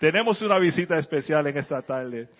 [0.00, 2.30] Tenemos una visita especial en esta tarde.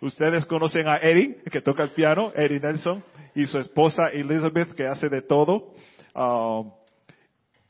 [0.00, 4.86] Ustedes conocen a Eddie, que toca el piano, Eddie Nelson, y su esposa Elizabeth, que
[4.86, 5.74] hace de todo.
[6.14, 6.62] Ah,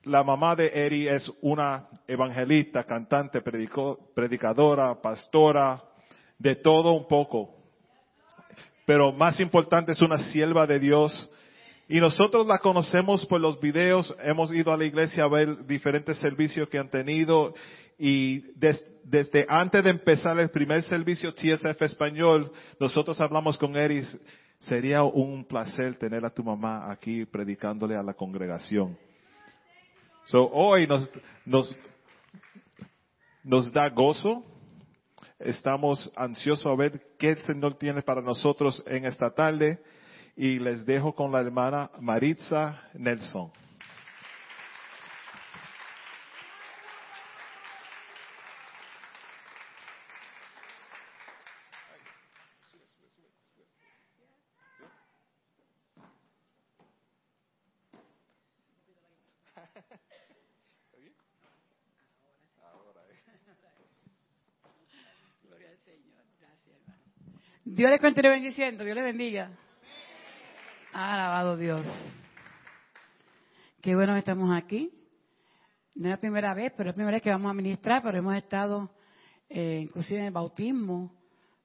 [0.05, 5.83] la mamá de Eddie es una evangelista, cantante, predicadora, pastora,
[6.39, 7.53] de todo un poco.
[8.85, 11.33] Pero más importante es una sierva de Dios.
[11.89, 16.17] Y nosotros la conocemos por los videos, hemos ido a la iglesia a ver diferentes
[16.19, 17.55] servicios que han tenido
[17.99, 24.19] y desde antes de empezar el primer servicio TSF español, nosotros hablamos con Eris,
[24.59, 28.99] sería un placer tener a tu mamá aquí predicándole a la congregación.
[30.25, 31.11] So, hoy nos,
[31.45, 31.77] nos,
[33.45, 34.45] nos da gozo,
[35.39, 39.79] estamos ansiosos a ver qué el Señor tiene para nosotros en esta tarde
[40.37, 43.51] y les dejo con la hermana Maritza Nelson.
[67.77, 69.51] Dios le continúe bendiciendo, Dios le bendiga.
[70.95, 71.87] Alabado Dios.
[73.83, 74.91] Qué bueno que estamos aquí.
[75.95, 78.17] No es la primera vez, pero es la primera vez que vamos a ministrar, pero
[78.17, 78.91] hemos estado
[79.51, 81.13] eh, inclusive en el bautismo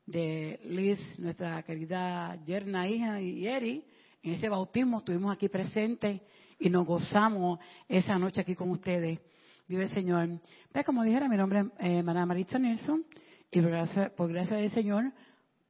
[0.06, 3.82] de Liz, nuestra querida yerna hija y Eri.
[4.22, 6.20] En ese bautismo estuvimos aquí presentes
[6.60, 9.18] y nos gozamos esa noche aquí con ustedes.
[9.66, 10.28] Vive el Señor.
[10.74, 13.06] Pues como dijera, mi nombre es eh, Maritza Nelson
[13.50, 15.14] y por gracia, por gracia del Señor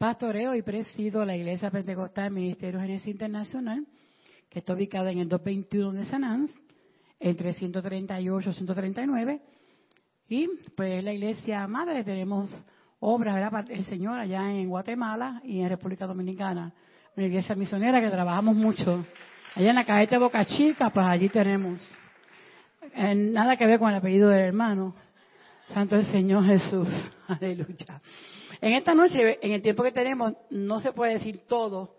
[0.01, 3.85] pastoreo y presido la Iglesia Pentecostal Ministerio Genesis Internacional,
[4.49, 6.51] que está ubicada en el 221 de San Ans,
[7.19, 9.41] entre 138 y 139.
[10.27, 12.49] Y pues la iglesia madre tenemos
[12.99, 13.63] obras, ¿verdad?
[13.69, 16.73] El Señor allá en Guatemala y en República Dominicana.
[17.15, 19.05] Una iglesia misionera que trabajamos mucho.
[19.53, 21.79] Allá en la cajeta de Boca Chica, pues allí tenemos.
[22.95, 24.95] Eh, nada que ver con el apellido del hermano.
[25.73, 26.87] Santo el Señor Jesús.
[27.27, 28.01] Aleluya.
[28.59, 31.95] En esta noche, en el tiempo que tenemos, no se puede decir todo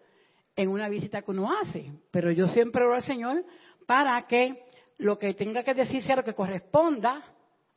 [0.55, 3.45] en una visita que uno hace, pero yo siempre oro al Señor
[3.87, 4.65] para que
[4.99, 7.25] lo que tenga que decir sea lo que corresponda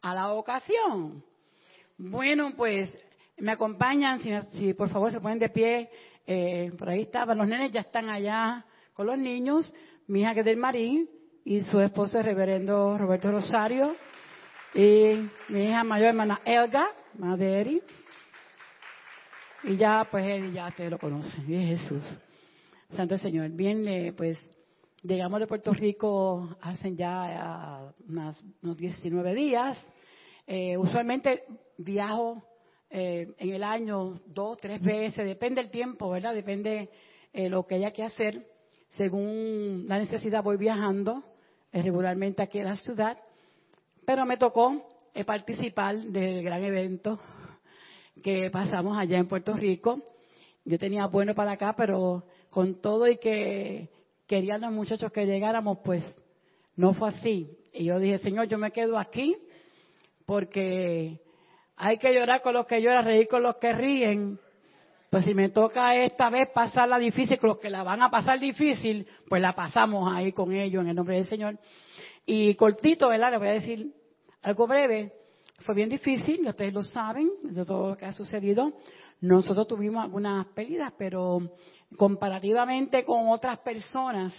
[0.02, 1.24] a la ocasión.
[1.98, 2.92] Bueno, pues
[3.38, 4.20] me acompañan,
[4.52, 5.90] si, por favor se ponen de pie,
[6.28, 9.74] eh, por ahí estaban, los nenes ya están allá con los niños,
[10.08, 11.10] mi hija que es del Marín
[11.46, 13.96] y su esposo el reverendo Roberto Rosario
[14.76, 17.82] y mi hija mayor hermana Elga, madre
[19.64, 22.20] y ya, pues él ya te lo conoce, es Jesús.
[22.96, 23.50] Santo Señor.
[23.50, 24.38] Bien, eh, pues
[25.02, 29.94] llegamos de Puerto Rico hace ya unos 19 días.
[30.46, 31.46] Eh, usualmente
[31.78, 32.44] viajo
[32.90, 36.36] eh, en el año dos, tres veces, depende del tiempo, ¿verdad?
[36.36, 36.90] Depende
[37.34, 38.46] lo que haya que hacer.
[38.90, 41.24] Según la necesidad voy viajando
[41.72, 43.18] regularmente aquí en la ciudad,
[44.06, 44.86] pero me tocó
[45.26, 47.20] participar del gran evento
[48.24, 50.02] que pasamos allá en Puerto Rico.
[50.64, 53.90] Yo tenía bueno para acá, pero con todo y que
[54.28, 56.04] querían los muchachos que llegáramos, pues
[56.76, 57.50] no fue así.
[57.74, 59.36] Y yo dije, Señor, yo me quedo aquí
[60.26, 61.20] porque
[61.76, 64.40] hay que llorar con los que lloran, reír con los que ríen.
[65.10, 68.40] Pues si me toca esta vez pasarla difícil con los que la van a pasar
[68.40, 71.58] difícil, pues la pasamos ahí con ellos en el nombre del Señor.
[72.26, 73.32] Y cortito, ¿verdad?
[73.32, 73.94] Les voy a decir
[74.42, 75.14] algo breve.
[75.60, 78.74] Fue bien difícil, ustedes lo saben, de todo lo que ha sucedido.
[79.22, 81.40] Nosotros tuvimos algunas pérdidas, pero
[81.98, 84.34] comparativamente con otras personas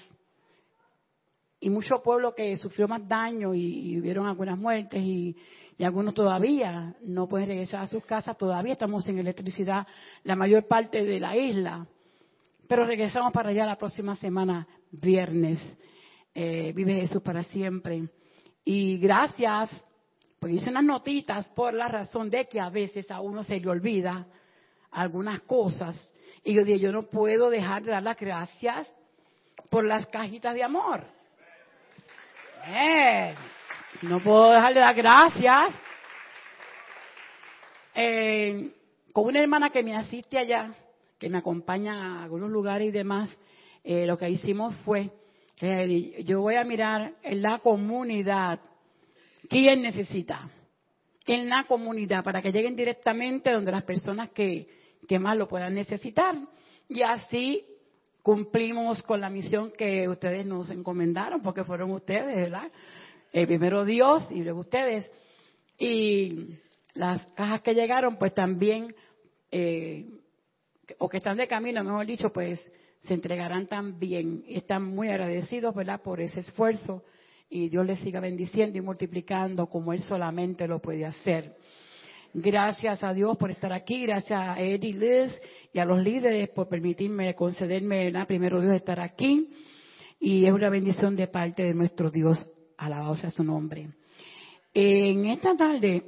[1.59, 5.35] y mucho pueblo que sufrió más daño y, hubieron algunas muertes y,
[5.79, 9.87] y, algunos todavía no pueden regresar a sus casas, todavía estamos sin electricidad
[10.25, 11.87] la mayor parte de la isla.
[12.69, 15.61] Pero regresamos para allá la próxima semana, viernes.
[16.39, 18.11] Eh, vive Jesús para siempre.
[18.63, 19.71] Y gracias
[20.39, 23.69] pues hice unas notitas por la razón de que a veces a uno se le
[23.69, 24.27] olvida
[24.91, 25.97] algunas cosas.
[26.45, 28.95] Y yo dije, yo no puedo dejar de dar las gracias
[29.71, 31.05] por las cajitas de amor.
[32.67, 33.35] Eh,
[34.03, 35.75] no puedo dejar de dar gracias.
[37.95, 38.73] Eh,
[39.13, 40.75] con una hermana que me asiste allá,
[41.19, 43.35] que me acompaña a algunos lugares y demás,
[43.83, 45.11] eh, lo que hicimos fue,
[45.59, 48.61] yo voy a mirar en la comunidad
[49.49, 50.49] ¿Quién necesita?
[51.27, 54.69] En la comunidad, para que lleguen directamente donde las personas que,
[55.19, 56.37] más lo puedan necesitar.
[56.89, 57.65] Y así
[58.23, 62.71] cumplimos con la misión que ustedes nos encomendaron, porque fueron ustedes, ¿verdad?
[63.33, 65.11] Eh, primero Dios y luego ustedes.
[65.79, 66.57] Y
[66.95, 68.95] las cajas que llegaron, pues también,
[69.51, 70.07] eh,
[70.99, 72.61] o que están de camino, mejor dicho, pues
[73.07, 74.45] se entregarán también.
[74.49, 77.03] Están muy agradecidos, ¿verdad?, por ese esfuerzo
[77.49, 81.57] y Dios les siga bendiciendo y multiplicando como Él solamente lo puede hacer.
[82.35, 85.41] Gracias a Dios por estar aquí, gracias a Eddie Liz
[85.73, 88.27] y a los líderes por permitirme, concederme, ¿verdad?
[88.27, 89.49] primero Dios estar aquí.
[90.19, 93.89] Y es una bendición de parte de nuestro Dios, alabado sea su nombre.
[94.75, 96.03] En esta tarde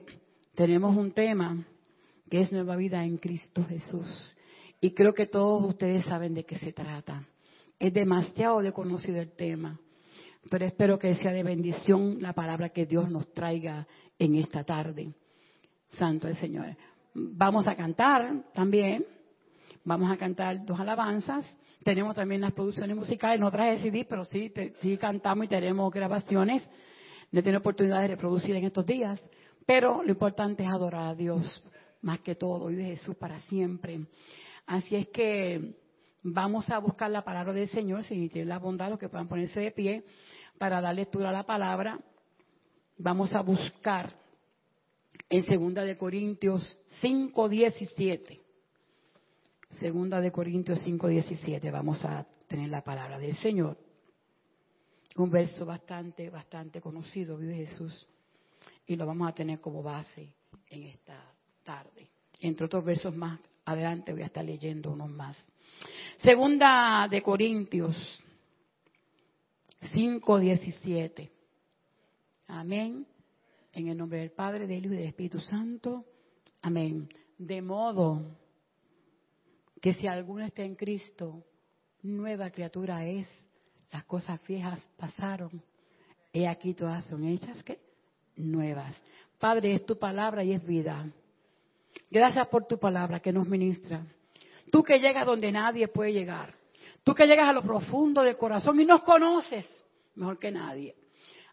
[0.55, 1.65] tenemos un tema
[2.29, 4.38] que es nueva vida en Cristo Jesús.
[4.81, 7.27] Y creo que todos ustedes saben de qué se trata.
[7.79, 9.79] Es demasiado desconocido el tema,
[10.51, 13.87] pero espero que sea de bendición la palabra que Dios nos traiga
[14.19, 15.13] en esta tarde.
[15.91, 16.77] Santo el Señor.
[17.15, 19.05] Vamos a cantar también.
[19.85, 21.47] Vamos a cantar dos alabanzas.
[21.83, 26.63] Tenemos también las producciones musicales, no traje CD, pero sí, sí cantamos y tenemos grabaciones.
[27.31, 29.21] de tener oportunidad de reproducir en estos días.
[29.67, 31.63] Pero lo importante es adorar a Dios
[32.01, 34.01] más que todo y de Jesús para siempre.
[34.69, 35.77] Así es que
[36.23, 39.61] vamos a buscar la palabra del Señor, si tienen la bondad, los que puedan ponerse
[39.61, 40.05] de pie
[40.59, 41.99] para dar lectura a la palabra.
[42.99, 44.13] Vamos a buscar
[45.31, 48.43] en Segunda de Corintios 5:17.
[49.81, 51.71] Segunda de Corintios 5:17.
[51.71, 53.79] Vamos a tener la palabra del Señor.
[55.17, 58.07] Un verso bastante, bastante conocido, vive Jesús.
[58.87, 60.35] Y lo vamos a tener como base
[60.69, 61.25] en esta
[61.65, 62.11] tarde.
[62.41, 65.37] Entre otros versos más Adelante voy a estar leyendo unos más.
[66.23, 67.95] Segunda de Corintios
[69.93, 71.31] 5:17.
[72.47, 73.07] Amén.
[73.75, 76.07] En el nombre del Padre, del Hijo y del Espíritu Santo.
[76.63, 77.11] Amén.
[77.37, 78.39] De modo
[79.83, 81.45] que si alguno está en Cristo,
[82.01, 83.29] nueva criatura es.
[83.93, 85.63] Las cosas viejas pasaron.
[86.33, 87.79] He aquí todas son hechas que
[88.37, 88.99] nuevas.
[89.39, 91.07] Padre, es tu palabra y es vida.
[92.11, 94.03] Gracias por tu palabra que nos ministra.
[94.71, 96.55] Tú que llegas donde nadie puede llegar.
[97.05, 99.67] Tú que llegas a lo profundo del corazón y nos conoces
[100.15, 100.95] mejor que nadie.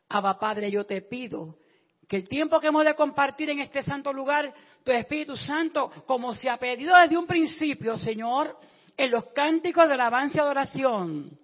[0.09, 1.57] Abba Padre, yo te pido
[2.07, 4.53] que el tiempo que hemos de compartir en este santo lugar,
[4.83, 8.57] tu Espíritu Santo, como se ha pedido desde un principio, Señor,
[8.95, 11.39] en los cánticos de alabanza y adoración,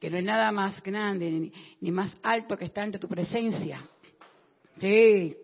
[0.00, 3.80] que no es nada más grande ni, más alto que estar ante tu presencia.
[4.80, 5.36] Sí,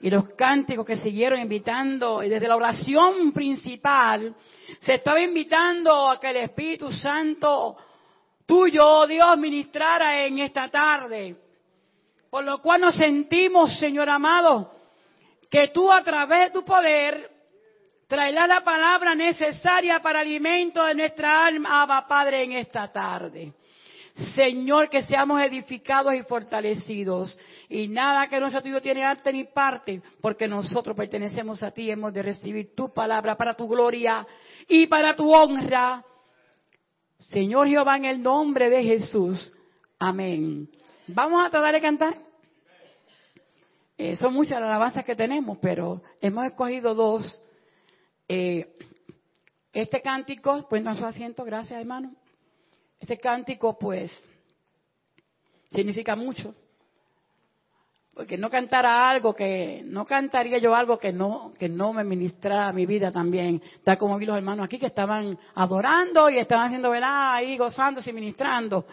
[0.00, 4.34] y los cánticos que siguieron invitando, y desde la oración principal,
[4.80, 7.76] se estaba invitando a que el Espíritu Santo
[8.46, 11.36] tuyo, Dios, ministrara en esta tarde.
[12.30, 14.70] Por lo cual nos sentimos, Señor amado,
[15.50, 17.30] que tú a través de tu poder
[18.06, 23.52] traerás la palabra necesaria para alimento de nuestra alma, Abba Padre, en esta tarde.
[24.34, 27.38] Señor, que seamos edificados y fortalecidos.
[27.68, 31.90] Y nada que no sea tuyo tiene arte ni parte, porque nosotros pertenecemos a ti
[31.90, 34.26] hemos de recibir tu palabra para tu gloria
[34.66, 36.02] y para tu honra.
[37.30, 39.52] Señor Jehová, en el nombre de Jesús.
[39.98, 40.70] Amén.
[41.08, 42.16] Vamos a tratar de cantar.
[43.98, 47.42] Eh, son muchas las alabanzas que tenemos, pero hemos escogido dos.
[48.28, 48.76] Eh,
[49.72, 52.14] este cántico, pues su asiento, gracias hermano.
[52.98, 54.10] Este cántico, pues,
[55.70, 56.54] significa mucho.
[58.18, 62.72] Porque no cantara algo que, no cantaría yo algo que no, que no me ministra
[62.72, 63.62] mi vida también.
[63.84, 68.10] Tal como vi los hermanos aquí que estaban adorando y estaban haciendo verdad ahí, gozándose
[68.10, 68.84] y ministrando.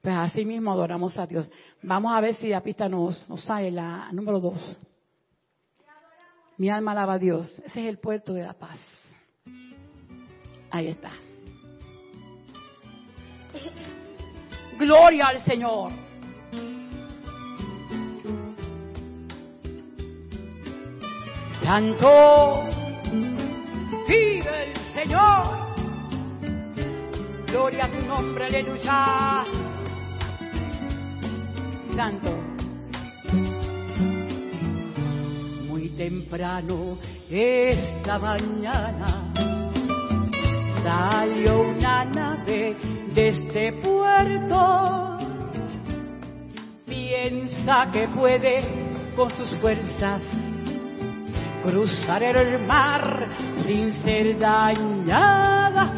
[0.00, 1.52] Pues así mismo adoramos a Dios.
[1.82, 4.78] Vamos a ver si la pista nos, nos sale la número dos.
[6.56, 7.50] Mi alma alaba a Dios.
[7.58, 8.80] Ese es el puerto de la paz.
[10.70, 11.10] Ahí está.
[14.78, 16.09] Gloria al Señor.
[21.62, 22.64] Santo,
[24.08, 25.60] vive el Señor.
[27.46, 29.44] Gloria a tu nombre, aleluya.
[31.94, 32.30] Santo.
[35.68, 36.96] Muy temprano
[37.28, 39.32] esta mañana
[40.82, 42.74] salió una nave
[43.14, 45.18] de este puerto.
[46.86, 48.64] Piensa que puede
[49.14, 50.22] con sus fuerzas
[51.62, 53.28] cruzar el mar
[53.64, 55.92] sin ser dañada.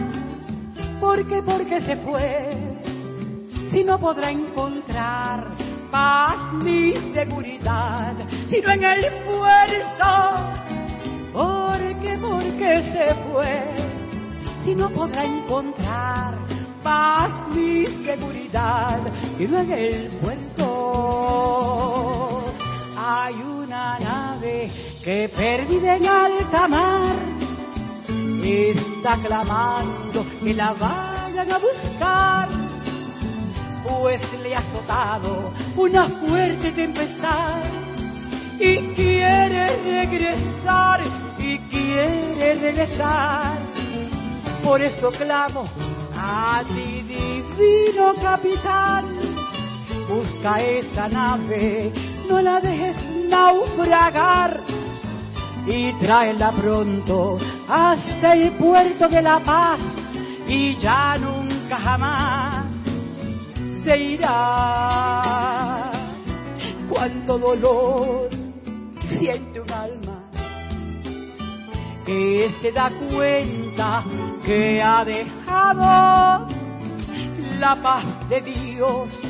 [1.01, 1.43] ¿Por qué?
[1.43, 2.59] Porque se fue.
[3.71, 5.55] Si no podrá encontrar
[5.91, 8.15] paz ni seguridad,
[8.49, 10.11] sino en el puerto.
[11.33, 12.19] ¿Por qué?
[12.21, 13.93] Porque se fue
[14.65, 16.39] si no podrá encontrar
[16.83, 19.01] paz ni seguridad
[19.37, 20.63] sino en el puerto
[22.97, 23.99] hay una
[25.05, 27.17] que perdida en alta mar
[28.45, 32.49] está clamando que la vayan a buscar,
[33.83, 37.65] pues le ha azotado una fuerte tempestad
[38.61, 41.03] y quiere regresar
[41.39, 43.59] y quiere regresar.
[44.63, 45.65] Por eso clamo
[46.17, 49.19] a ti, divino capitán,
[50.09, 51.93] busca esa nave,
[52.29, 52.97] no la dejes
[53.29, 54.82] naufragar
[55.67, 57.39] y tráela pronto
[57.69, 59.81] hasta el puerto de La Paz
[60.49, 62.67] y ya nunca jamás
[63.85, 65.91] se irá.
[66.89, 68.29] Cuánto dolor
[69.19, 70.31] siente un alma
[72.05, 74.05] que se da cuenta
[74.45, 76.47] que ha dejado
[77.59, 79.21] la paz de Dios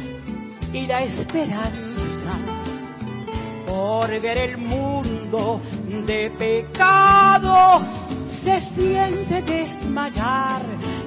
[0.73, 2.39] y la esperanza
[3.67, 5.61] por ver el mundo
[5.93, 7.85] de pecado
[8.43, 10.63] se siente desmayar,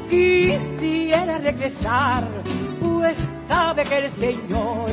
[0.10, 2.28] quisiera regresar,
[2.80, 4.92] pues sabe que el Señor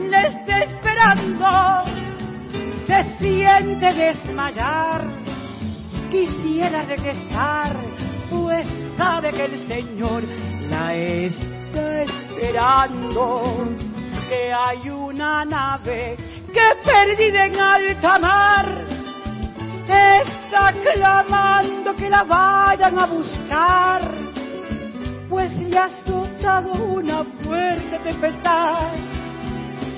[0.00, 1.84] le está esperando,
[2.86, 5.04] se siente desmayar,
[6.10, 7.76] quisiera regresar,
[8.30, 10.24] pues sabe que el Señor
[10.70, 13.68] la está esperando,
[14.26, 16.16] que hay una nave
[16.50, 19.03] que perdida en alta mar
[19.88, 24.00] está clamando que la vayan a buscar,
[25.28, 28.92] pues le ha azotado una fuerte tempestad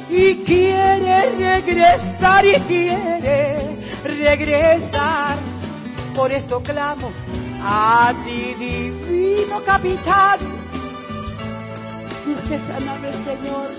[0.09, 5.39] y quiere regresar y quiere regresar.
[6.15, 7.11] Por eso clamo
[7.63, 10.39] a ti, divino capitán,
[12.27, 13.71] busque esa nave, Señor,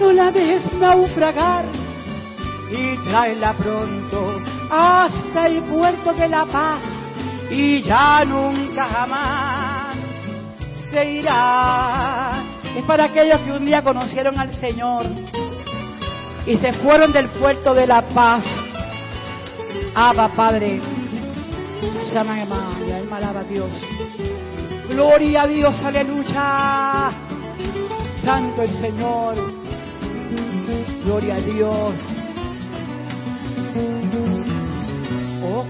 [0.00, 1.64] no la dejes naufragar
[2.70, 6.82] y tráela pronto hasta el puerto de La Paz
[7.50, 9.96] y ya nunca jamás
[10.90, 12.42] se irá.
[12.76, 15.06] Es para aquellos que un día conocieron al Señor
[16.46, 18.44] y se fueron del puerto de La Paz.
[19.94, 20.80] Abba, Padre.
[22.12, 22.42] Emma,
[22.96, 23.70] alma alaba a Dios.
[24.88, 27.10] Gloria a Dios, aleluya.
[28.24, 29.36] Santo el Señor.
[31.04, 31.94] Gloria a Dios.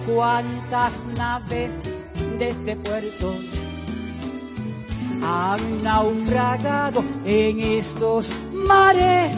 [0.07, 1.73] Cuántas naves
[2.39, 3.35] de este puerto
[5.23, 9.37] han naufragado en estos mares.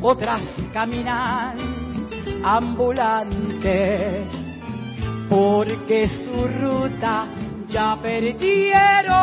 [0.00, 1.56] Otras caminan
[2.44, 4.28] ambulantes
[5.28, 7.26] porque su ruta
[7.68, 9.18] ya perdieron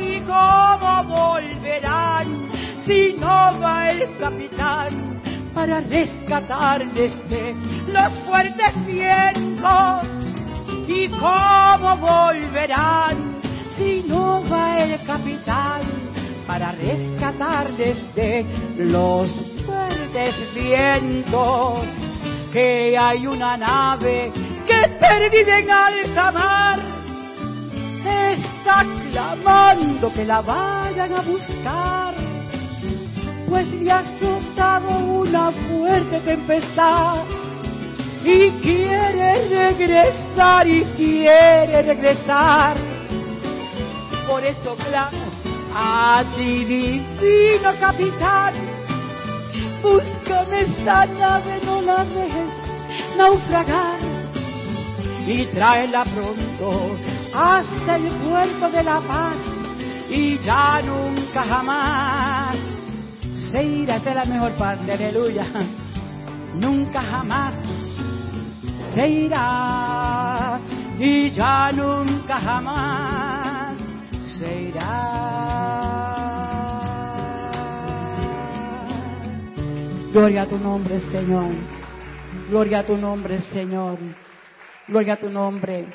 [0.00, 2.48] y cómo volverán
[2.84, 5.11] si no va el capitán
[5.62, 7.54] para rescatarles de
[7.86, 10.08] los fuertes vientos.
[10.88, 13.36] ¿Y cómo volverán
[13.76, 15.82] si no va el capitán
[16.48, 18.44] para rescatarles de
[18.76, 19.30] los
[19.64, 21.84] fuertes vientos?
[22.52, 24.32] Que hay una nave
[24.66, 26.82] que perdida en alta mar
[28.04, 32.31] está clamando que la vayan a buscar
[33.52, 37.16] pues le ha azotado una fuerte tempestad
[38.24, 42.78] y quiere regresar y quiere regresar.
[44.26, 45.26] Por eso clamo
[45.74, 48.54] a ti, divino capitán,
[49.82, 53.98] búscame esta nave, no la dejes naufragar
[55.26, 56.96] y tráela pronto
[57.34, 59.36] hasta el puerto de la paz
[60.08, 62.81] y ya nunca jamás
[63.52, 63.96] se irá.
[63.96, 65.46] Esta es la mejor parte, aleluya.
[66.54, 67.54] Nunca jamás
[68.94, 70.58] se irá
[70.98, 73.78] y ya nunca jamás
[74.38, 75.42] se irá.
[80.12, 81.54] Gloria a tu nombre, Señor.
[82.48, 83.98] Gloria a tu nombre, Señor.
[84.88, 85.86] Gloria a tu nombre.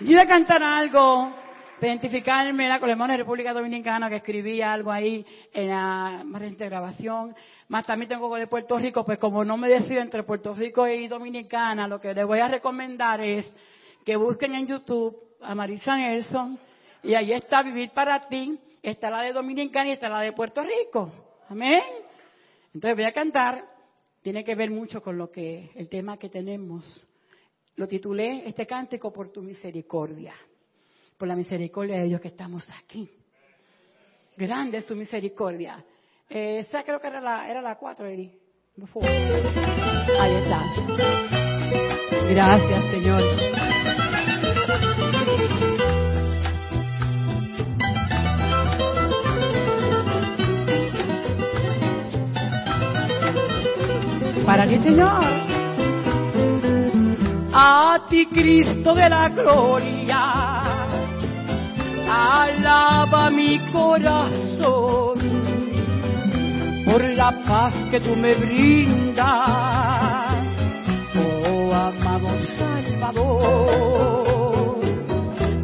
[0.00, 1.41] Yo voy a cantar algo
[1.80, 6.66] identificarme con la hermana de República Dominicana que escribía algo ahí en la más reciente
[6.66, 7.34] grabación.
[7.68, 11.08] Más también tengo de Puerto Rico, pues como no me decido entre Puerto Rico y
[11.08, 13.52] Dominicana, lo que les voy a recomendar es
[14.04, 16.58] que busquen en YouTube a Marisa Nelson
[17.02, 20.62] y ahí está Vivir para ti, está la de Dominicana y está la de Puerto
[20.62, 21.10] Rico.
[21.48, 21.82] Amén.
[22.74, 23.64] Entonces voy a cantar,
[24.22, 27.08] tiene que ver mucho con lo que el tema que tenemos.
[27.74, 30.34] Lo titulé este cántico por tu misericordia
[31.22, 33.08] por la misericordia de Dios que estamos aquí.
[34.36, 35.80] Grande es su misericordia.
[36.28, 38.28] Eh, creo que era la, era la cuatro, Eri.
[40.18, 40.64] Ahí está.
[42.28, 43.22] Gracias, Señor.
[54.44, 55.22] Para ti, Señor.
[57.54, 60.61] A ti, Cristo de la gloria.
[62.14, 65.18] Alaba mi corazón
[66.84, 69.26] por la paz que tú me brindas,
[71.16, 72.28] oh amado
[72.58, 73.92] Salvador.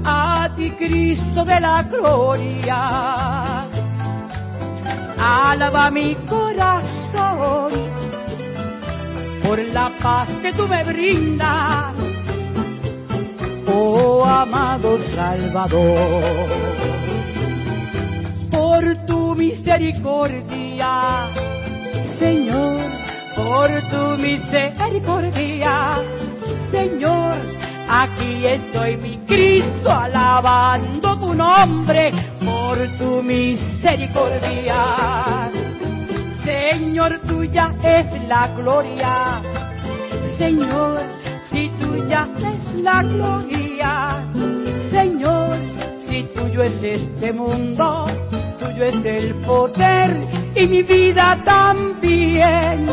[0.05, 3.67] A ti, Cristo de la gloria.
[5.19, 7.73] Alaba mi corazón
[9.43, 11.95] por la paz que tú me brindas,
[13.69, 16.49] oh amado Salvador,
[18.51, 21.29] por tu misericordia,
[22.19, 22.81] Señor,
[23.37, 26.03] por tu misericordia,
[26.71, 27.37] Señor,
[27.89, 32.13] aquí estoy mi Cristo alabando tu nombre
[32.45, 35.51] por tu misericordia.
[36.45, 39.43] Señor, tuya es la gloria.
[40.39, 41.18] Señor,
[42.09, 44.25] tuya es la gloria.
[44.91, 45.59] Señor,
[46.01, 48.07] si tuyo es este mundo,
[48.59, 50.17] tuyo es el poder
[50.55, 52.89] y mi vida también.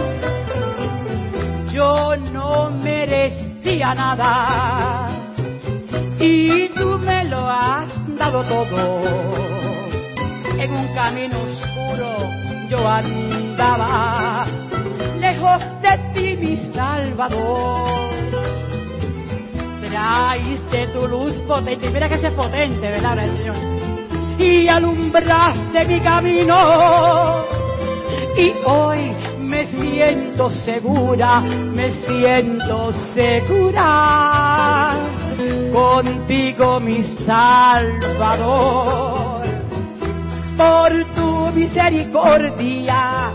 [1.71, 5.09] Yo no merecía nada
[6.19, 9.01] y tú me lo has dado todo
[10.57, 12.35] en un camino oscuro
[12.69, 14.47] yo andaba
[15.19, 18.34] lejos de ti, mi Salvador.
[19.95, 23.55] Traíste tu luz potente, mira que es potente, ¿verdad, el Señor?
[24.37, 27.45] Y alumbraste mi camino.
[28.37, 34.97] Y hoy me siento segura, me siento segura.
[35.71, 38.65] Contigo, mi Salvador
[40.57, 43.31] por tu misericordia,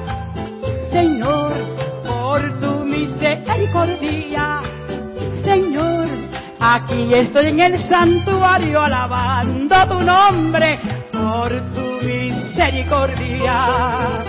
[0.93, 1.53] Señor,
[2.05, 4.61] por tu misericordia,
[5.43, 6.00] Señor.
[6.63, 10.79] Aquí estoy en el santuario alabando tu nombre
[11.11, 14.23] por tu misericordia.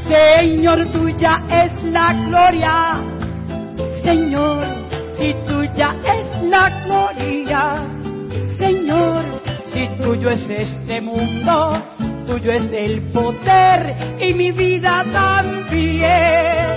[0.00, 3.00] Señor, tuya es la gloria.
[4.02, 4.64] Señor,
[5.16, 7.86] si tuya es la gloria.
[8.58, 9.24] Señor,
[9.66, 11.80] si tuyo es este mundo,
[12.26, 16.74] tuyo es el poder y mi vida también.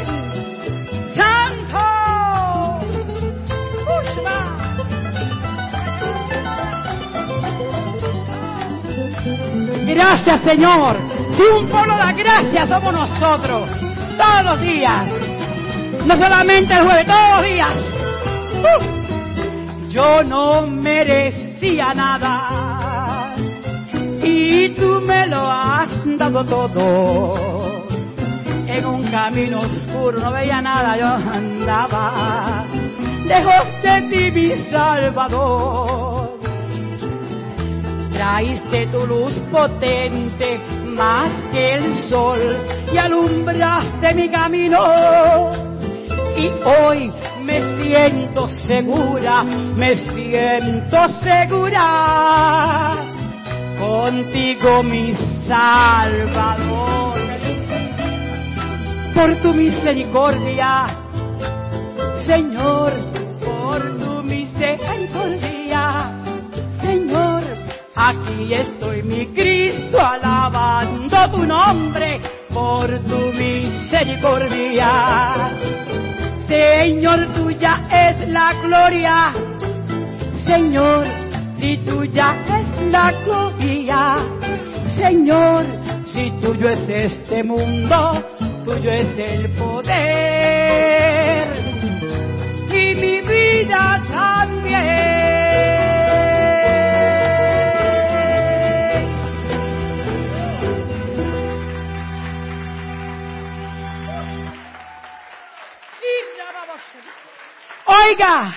[9.98, 10.96] Gracias Señor.
[11.36, 13.68] Si un pueblo da gracias somos nosotros.
[14.16, 15.06] Todos los días.
[16.06, 17.76] No solamente el jueves, todos los días.
[18.62, 19.90] Uh.
[19.90, 23.34] Yo no merecía nada
[24.22, 27.88] y tú me lo has dado todo.
[28.68, 32.66] En un camino oscuro no veía nada, yo andaba
[33.26, 36.07] lejos de ti, mi Salvador.
[38.18, 40.60] Traíste tu luz potente
[40.96, 42.42] más que el sol
[42.92, 45.52] y alumbraste mi camino.
[46.36, 47.12] Y hoy
[47.44, 52.96] me siento segura, me siento segura
[53.80, 55.14] contigo mi
[55.48, 57.20] Salvador.
[59.14, 60.88] Por tu misericordia,
[62.26, 62.94] Señor,
[63.46, 66.17] por tu misericordia,
[67.98, 72.22] aquí estoy mi Cristo alabando tu nombre
[72.54, 74.92] por tu misericordia.
[76.48, 79.34] Señor, tuya es la gloria,
[80.46, 81.06] Señor,
[81.60, 84.18] si tuya es la gloria,
[84.96, 85.66] Señor,
[86.06, 88.24] si tuyo es este mundo,
[88.64, 91.48] tuyo es el poder
[92.70, 95.47] y mi vida también.
[108.08, 108.56] Oiga,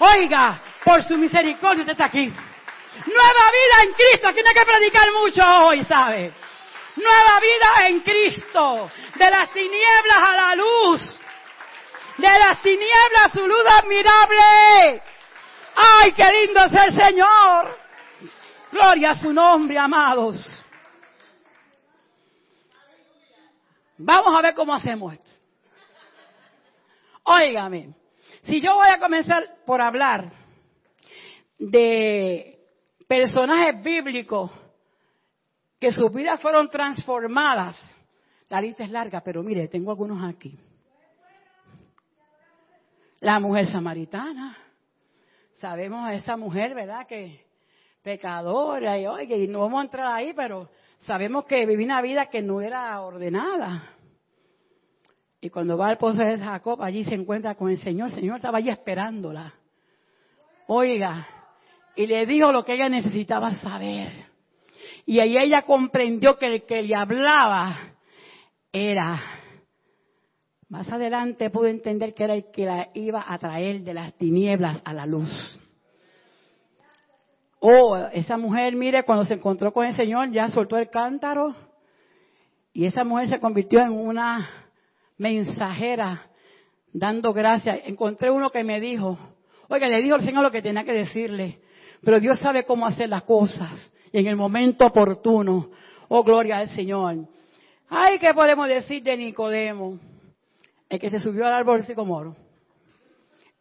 [0.00, 2.26] oiga, por su misericordia usted está aquí.
[2.26, 4.34] Nueva vida en Cristo.
[4.34, 6.32] Tiene que predicar mucho hoy, ¿sabe?
[6.96, 8.90] Nueva vida en Cristo.
[9.14, 11.20] De las tinieblas a la luz.
[12.18, 15.02] De las tinieblas a su luz admirable.
[15.74, 17.78] ¡Ay, qué lindo es el Señor!
[18.70, 20.64] Gloria a su nombre, amados.
[23.96, 25.30] Vamos a ver cómo hacemos esto.
[27.24, 27.94] Óigame,
[28.42, 30.32] Si yo voy a comenzar por hablar
[31.58, 32.58] de
[33.06, 34.50] personajes bíblicos
[35.78, 37.76] que sus vidas fueron transformadas,
[38.48, 40.58] la lista es larga, pero mire, tengo algunos aquí.
[43.20, 44.58] La mujer samaritana.
[45.54, 47.06] Sabemos a esa mujer, ¿verdad?
[47.06, 47.46] Que
[48.02, 52.26] pecadora y oye, y no vamos a entrar ahí, pero sabemos que vivía una vida
[52.26, 53.96] que no era ordenada.
[55.44, 58.10] Y cuando va al pozo de Jacob, allí se encuentra con el Señor.
[58.10, 59.52] El Señor estaba allí esperándola.
[60.68, 61.26] Oiga,
[61.96, 64.12] y le dijo lo que ella necesitaba saber.
[65.04, 67.76] Y ahí ella comprendió que el que le hablaba
[68.70, 69.20] era,
[70.68, 74.80] más adelante pudo entender que era el que la iba a traer de las tinieblas
[74.84, 75.28] a la luz.
[77.58, 81.52] Oh, esa mujer, mire, cuando se encontró con el Señor, ya soltó el cántaro.
[82.72, 84.61] Y esa mujer se convirtió en una
[85.22, 86.26] mensajera
[86.92, 87.80] dando gracias.
[87.84, 89.16] Encontré uno que me dijo,
[89.68, 91.60] oiga, le dijo el Señor lo que tenía que decirle.
[92.02, 95.70] Pero Dios sabe cómo hacer las cosas y en el momento oportuno.
[96.08, 97.28] Oh, gloria al Señor.
[97.88, 99.98] Ay, ¿qué podemos decir de Nicodemo?
[100.88, 102.36] El que se subió al árbol sicomoro.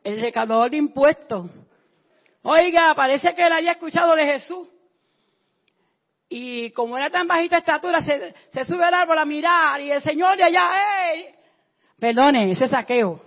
[0.04, 1.50] El recaudador de impuestos.
[2.42, 4.68] Oiga, parece que él había escuchado de Jesús.
[6.28, 10.38] Y como era tan bajita estatura, se, sube al árbol a mirar y el Señor
[10.38, 10.72] de allá.
[12.02, 13.22] Perdone, ese saqueo.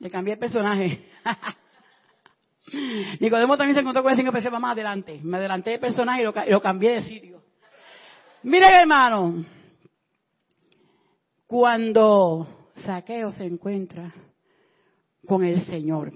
[0.00, 1.02] Le cambié el personaje.
[3.20, 5.18] Nicodemo también se encontró con el Señor, pero se va más adelante.
[5.22, 7.42] Me adelanté de personaje y lo, cambié de sitio.
[8.42, 9.46] Miren, hermano,
[11.46, 14.12] cuando Saqueo se encuentra
[15.26, 16.12] con el Señor,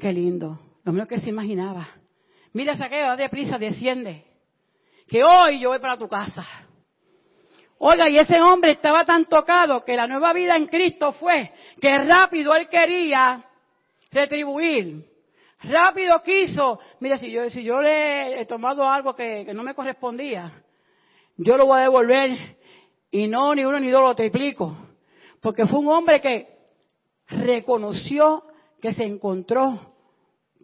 [0.00, 1.88] qué lindo, lo menos que se imaginaba.
[2.54, 4.24] Mira, Saqueo, deprisa, desciende,
[5.06, 6.46] que hoy yo voy para tu casa.
[7.78, 11.98] Oiga, y ese hombre estaba tan tocado que la nueva vida en Cristo fue que
[11.98, 13.44] rápido él quería
[14.10, 15.08] retribuir
[15.62, 20.62] rápido quiso, mira, si yo, si yo le he tomado algo que, no me correspondía,
[21.36, 22.56] yo lo voy a devolver
[23.10, 24.76] y no ni uno ni dos lo triplico.
[25.40, 26.48] Porque fue un hombre que
[27.28, 28.44] reconoció
[28.80, 29.94] que se encontró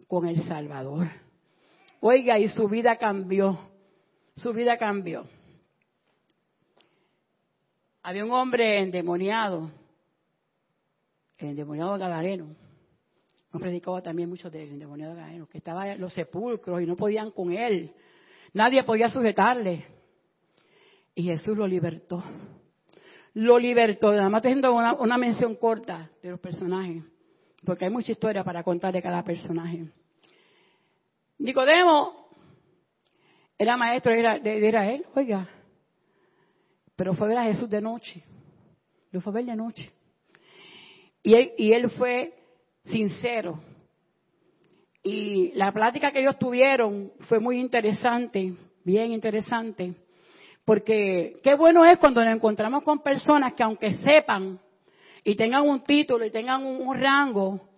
[0.07, 1.07] con el Salvador.
[2.01, 3.57] Oiga, y su vida cambió.
[4.35, 5.25] Su vida cambió.
[8.07, 9.71] Había un hombre endemoniado,
[11.39, 12.55] endemoniado galareno
[13.51, 17.31] nos predicaba también mucho del endemoniado Gaeno, que estaba en los sepulcros y no podían
[17.31, 17.95] con él.
[18.53, 19.85] Nadie podía sujetarle.
[21.15, 22.21] Y Jesús lo libertó.
[23.33, 24.11] Lo libertó.
[24.11, 27.01] Nada más teniendo una, una mención corta de los personajes.
[27.65, 29.87] Porque hay mucha historia para contar de cada personaje.
[31.39, 32.27] Nicodemo
[33.57, 35.47] era maestro de Israel, oiga.
[36.95, 38.23] Pero fue a ver a Jesús de noche.
[39.11, 39.91] Lo fue a ver de noche.
[41.23, 42.33] Y él, y él fue
[42.85, 43.59] sincero.
[45.03, 49.93] Y la plática que ellos tuvieron fue muy interesante, bien interesante,
[50.65, 54.59] porque qué bueno es cuando nos encontramos con personas que aunque sepan
[55.23, 57.69] y tengan un título y tengan un, rango,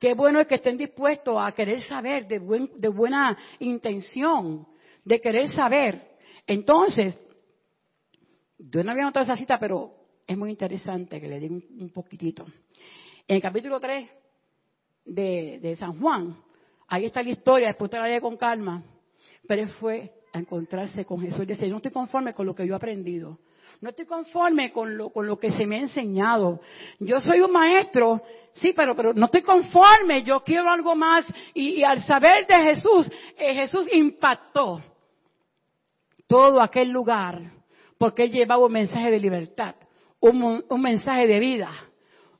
[0.00, 2.40] qué bueno es que estén dispuestos a querer saber de,
[2.74, 4.66] de buena intención,
[5.04, 6.16] de querer saber.
[6.46, 7.18] Entonces,
[8.70, 9.92] yo no había notado esa cita, pero
[10.26, 12.46] es muy interesante que le diga un, un poquitito.
[13.26, 14.08] En el capítulo 3
[15.04, 16.36] de, San Juan.
[16.88, 18.82] Ahí está la historia, después te la leí con calma.
[19.46, 22.74] Pero fue a encontrarse con Jesús y decía, no estoy conforme con lo que yo
[22.74, 23.38] he aprendido.
[23.80, 26.60] No estoy conforme con lo, con lo que se me ha enseñado.
[27.00, 28.22] Yo soy un maestro,
[28.54, 31.26] sí, pero, pero no estoy conforme, yo quiero algo más.
[31.54, 34.82] Y, al saber de Jesús, eh, Jesús impactó
[36.28, 37.42] todo aquel lugar,
[38.02, 39.76] porque él llevaba un mensaje de libertad,
[40.18, 41.70] un, mensaje de vida,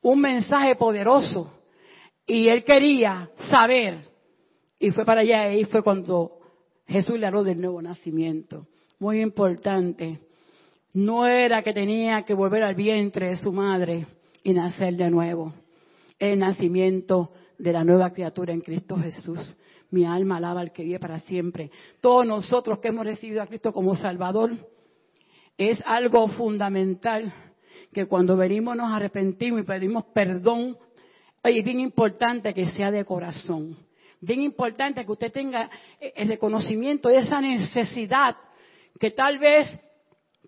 [0.01, 1.53] un mensaje poderoso.
[2.27, 4.09] Y él quería saber.
[4.81, 6.41] Y fue para allá y fue cuando
[6.85, 8.67] Jesús le habló del nuevo nacimiento.
[8.99, 10.19] Muy importante.
[10.95, 14.09] No era que tenía que volver al vientre de su madre
[14.43, 15.53] y nacer de nuevo.
[16.19, 19.57] El nacimiento de la nueva criatura en Cristo Jesús.
[19.93, 21.71] Mi alma alaba al que vive para siempre.
[22.01, 24.51] Todos nosotros que hemos recibido a Cristo como Salvador,
[25.57, 27.33] es algo fundamental
[27.93, 30.77] que cuando venimos nos arrepentimos y pedimos perdón
[31.45, 33.77] Oye, bien importante que sea de corazón.
[34.21, 35.69] Bien importante que usted tenga
[36.01, 38.37] eh, el reconocimiento de esa necesidad
[39.01, 39.69] que tal vez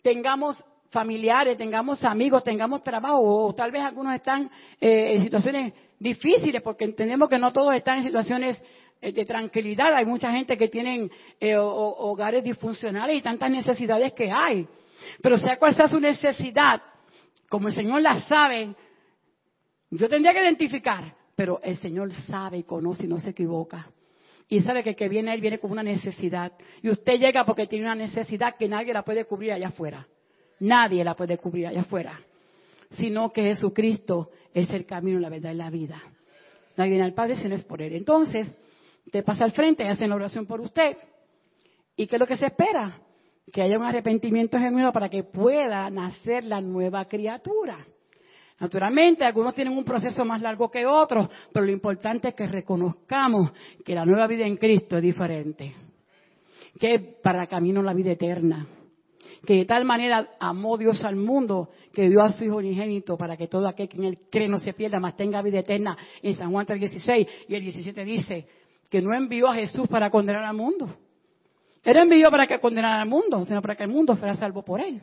[0.02, 0.56] tengamos
[0.90, 4.48] familiares, tengamos amigos, tengamos trabajo, o tal vez algunos están
[4.80, 8.62] eh, en situaciones difíciles, porque entendemos que no todos están en situaciones
[9.00, 9.92] eh, de tranquilidad.
[9.94, 14.68] Hay mucha gente que tienen hogares disfuncionales y tantas necesidades que hay.
[15.20, 16.83] Pero sea cual sea su necesidad,
[17.48, 18.74] como el Señor la sabe,
[19.90, 23.90] yo tendría que identificar pero el Señor sabe y conoce y no se equivoca.
[24.48, 26.52] Y sabe que el que viene Él viene con una necesidad.
[26.83, 30.07] Y usted llega porque tiene una necesidad que nadie la puede cubrir allá afuera.
[30.61, 32.20] Nadie la puede cubrir allá afuera.
[32.92, 36.00] Sino que Jesucristo es el camino, la verdad y la vida.
[36.76, 37.94] Nadie viene al Padre si no es por Él.
[37.94, 38.54] Entonces,
[39.11, 40.96] te pasa al frente y hacen la oración por usted.
[41.96, 43.00] ¿Y qué es lo que se espera?
[43.52, 47.78] Que haya un arrepentimiento genuino para que pueda nacer la nueva criatura.
[48.59, 53.52] Naturalmente, algunos tienen un proceso más largo que otros, pero lo importante es que reconozcamos
[53.85, 55.74] que la nueva vida en Cristo es diferente,
[56.78, 58.66] que para camino la vida eterna,
[59.44, 63.37] que de tal manera amó Dios al mundo que dio a su Hijo unigénito para
[63.37, 65.96] que todo aquel que en él cree no se pierda, mas tenga vida eterna.
[66.22, 68.46] En San Juan 3:16 y el 17 dice
[68.88, 70.88] que no envió a Jesús para condenar al mundo.
[71.84, 74.80] Él envió para que condenara al mundo, sino para que el mundo fuera salvo por
[74.80, 75.02] él.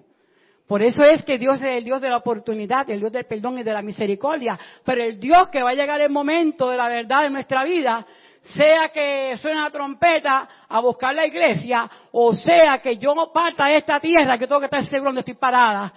[0.67, 3.59] Por eso es que Dios es el Dios de la oportunidad, el Dios del perdón
[3.59, 4.57] y de la misericordia.
[4.85, 8.05] Pero el Dios que va a llegar el momento de la verdad en nuestra vida,
[8.41, 13.77] sea que suene la trompeta a buscar la iglesia, o sea que yo parta de
[13.77, 15.93] esta tierra, que tengo que estar seguro donde estoy parada,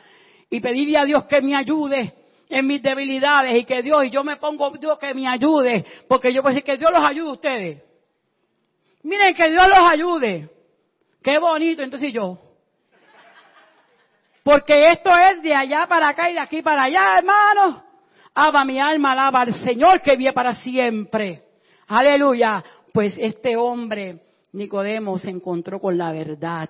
[0.51, 2.13] y pedirle a Dios que me ayude
[2.49, 6.33] en mis debilidades, y que Dios, y yo me pongo Dios que me ayude, porque
[6.33, 7.83] yo puedo decir que Dios los ayude a ustedes.
[9.03, 10.51] Miren que Dios los ayude.
[11.25, 12.39] Qué bonito, entonces yo.
[14.43, 17.83] Porque esto es de allá para acá y de aquí para allá, hermano.
[18.35, 21.45] Aba mi alma, alaba al Señor que vive para siempre.
[21.87, 22.63] Aleluya.
[22.93, 24.21] Pues este hombre,
[24.53, 26.69] Nicodemo, se encontró con la verdad.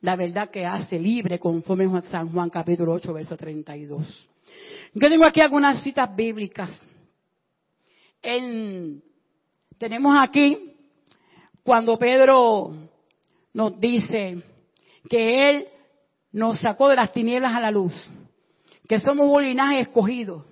[0.00, 4.28] La verdad que hace libre conforme San Juan capítulo 8, verso 32.
[4.94, 6.70] Yo tengo aquí algunas citas bíblicas.
[9.78, 10.74] tenemos aquí
[11.62, 12.72] cuando Pedro
[13.54, 14.42] nos dice
[15.08, 15.68] que Él
[16.32, 17.94] nos sacó de las tinieblas a la luz,
[18.88, 20.44] que somos un linaje escogido.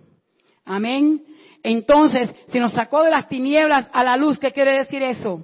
[0.64, 1.24] Amén.
[1.62, 5.42] Entonces, si nos sacó de las tinieblas a la luz, ¿qué quiere decir eso?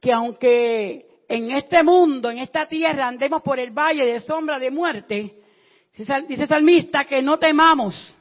[0.00, 4.70] Que aunque en este mundo, en esta tierra, andemos por el valle de sombra de
[4.70, 5.40] muerte,
[6.28, 8.15] dice salmista que no temamos,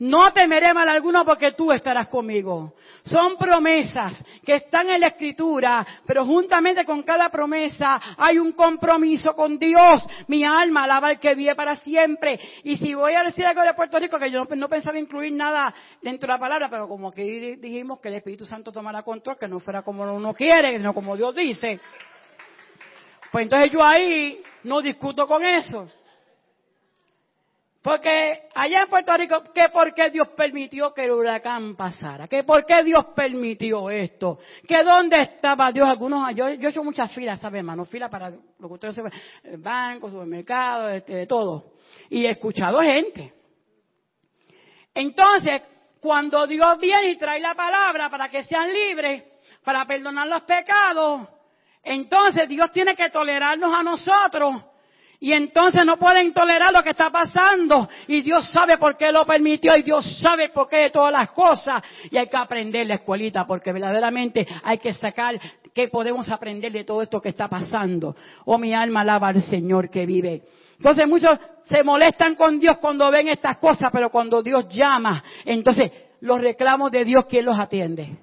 [0.00, 2.74] no temeré mal alguno porque tú estarás conmigo.
[3.04, 4.12] Son promesas
[4.44, 10.06] que están en la escritura, pero juntamente con cada promesa hay un compromiso con Dios.
[10.28, 12.38] Mi alma alaba al que vive para siempre.
[12.62, 15.74] Y si voy a decir algo de Puerto Rico, que yo no, pensaba incluir nada
[16.00, 19.48] dentro de la palabra, pero como que dijimos que el Espíritu Santo tomara control, que
[19.48, 21.80] no fuera como uno quiere, sino como Dios dice.
[23.32, 25.88] Pues entonces yo ahí no discuto con eso.
[27.88, 32.28] Porque allá en Puerto Rico, ¿qué por qué Dios permitió que el huracán pasara?
[32.28, 34.40] ¿Qué por qué Dios permitió esto?
[34.66, 35.88] ¿Que dónde estaba Dios?
[35.88, 37.86] Algunos, yo, yo he hecho muchas filas, ¿sabes, hermano?
[37.86, 39.12] Filas para lo que ustedes saben,
[39.62, 41.76] bancos, supermercados, este, de todo.
[42.10, 43.32] Y he escuchado gente.
[44.92, 45.62] Entonces,
[45.98, 49.24] cuando Dios viene y trae la palabra para que sean libres,
[49.64, 51.26] para perdonar los pecados,
[51.82, 54.62] entonces Dios tiene que tolerarnos a nosotros
[55.20, 57.88] y entonces no pueden tolerar lo que está pasando.
[58.06, 61.82] Y Dios sabe por qué lo permitió y Dios sabe por qué todas las cosas.
[62.10, 65.40] Y hay que aprender la escuelita porque verdaderamente hay que sacar
[65.74, 68.14] qué podemos aprender de todo esto que está pasando.
[68.44, 70.42] Oh, mi alma alaba al Señor que vive.
[70.76, 75.90] Entonces muchos se molestan con Dios cuando ven estas cosas, pero cuando Dios llama, entonces
[76.20, 78.16] los reclamos de Dios, ¿quién los atiende?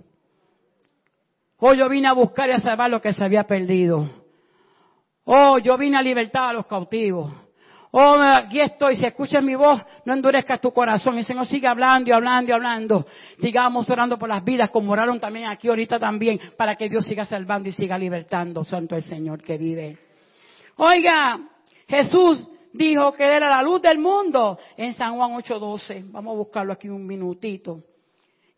[1.58, 4.25] Hoy yo vine a buscar y a salvar lo que se había perdido.
[5.26, 7.32] Oh, yo vine a libertar a los cautivos.
[7.92, 11.18] Oh, aquí estoy, si escuchas mi voz, no endurezcas tu corazón.
[11.18, 13.06] Y se nos sigue hablando y hablando y hablando.
[13.40, 17.26] Sigamos orando por las vidas, como oraron también aquí ahorita también, para que Dios siga
[17.26, 18.64] salvando y siga libertando.
[18.64, 19.98] Santo el Señor que vive.
[20.76, 21.40] Oiga,
[21.88, 26.04] Jesús dijo que era la luz del mundo en San Juan 8:12.
[26.12, 27.80] Vamos a buscarlo aquí un minutito.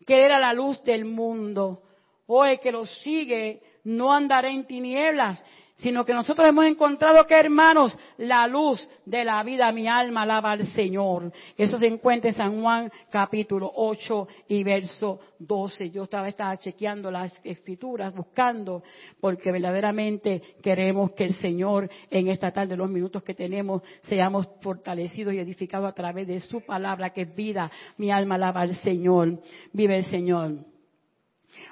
[0.05, 1.83] Que era la luz del mundo.
[2.25, 5.41] Hoy que lo sigue no andará en tinieblas,
[5.77, 10.51] sino que nosotros hemos encontrado que, hermanos, la luz de la vida, mi alma alaba
[10.51, 11.31] al Señor.
[11.55, 15.91] Eso se encuentra en San Juan capítulo 8 y verso 12.
[15.91, 18.81] Yo estaba, estaba chequeando las escrituras, buscando,
[19.21, 25.35] porque verdaderamente queremos que el Señor, en esta tarde, los minutos que tenemos, seamos fortalecidos
[25.35, 27.71] y edificados a través de su palabra, que es vida.
[27.97, 29.39] Mi alma alaba al Señor.
[29.73, 30.55] Vive el Señor.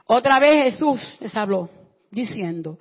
[0.06, 1.70] Otra vez Jesús les habló,
[2.12, 2.78] diciendo,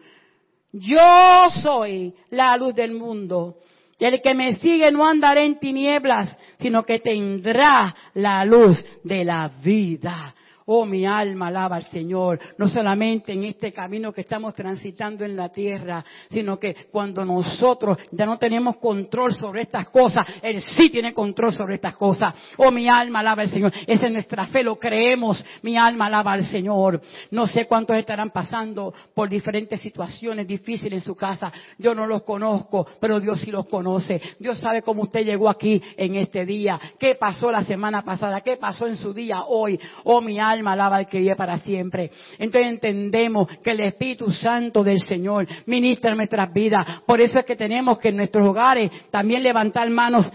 [0.75, 3.57] yo soy la luz del mundo.
[3.99, 9.51] El que me sigue no andará en tinieblas, sino que tendrá la luz de la
[9.63, 10.35] vida.
[10.67, 15.37] Oh, mi alma alaba al Señor, no solamente en este camino que estamos transitando en
[15.37, 20.89] la tierra, sino que cuando nosotros ya no tenemos control sobre estas cosas, Él sí
[20.89, 22.35] tiene control sobre estas cosas.
[22.57, 23.75] Oh, mi alma alaba al Señor.
[23.87, 25.45] Esa es nuestra fe, lo creemos.
[25.61, 27.03] Mi alma alaba al Señor.
[27.31, 31.53] No sé cuántos estarán pasando por diferentes situaciones difíciles en su casa.
[31.77, 34.19] Yo no los conozco, pero Dios sí los conoce.
[34.39, 36.81] Dios sabe cómo usted llegó aquí en este día.
[36.99, 38.41] ¿Qué pasó la semana pasada?
[38.41, 39.79] ¿Qué pasó en su día hoy?
[40.05, 42.11] Oh, mi alma alma alaba al que vive para siempre.
[42.39, 47.03] Entonces entendemos que el Espíritu Santo del Señor ministra nuestras vidas.
[47.07, 50.31] Por eso es que tenemos que en nuestros hogares también levantar manos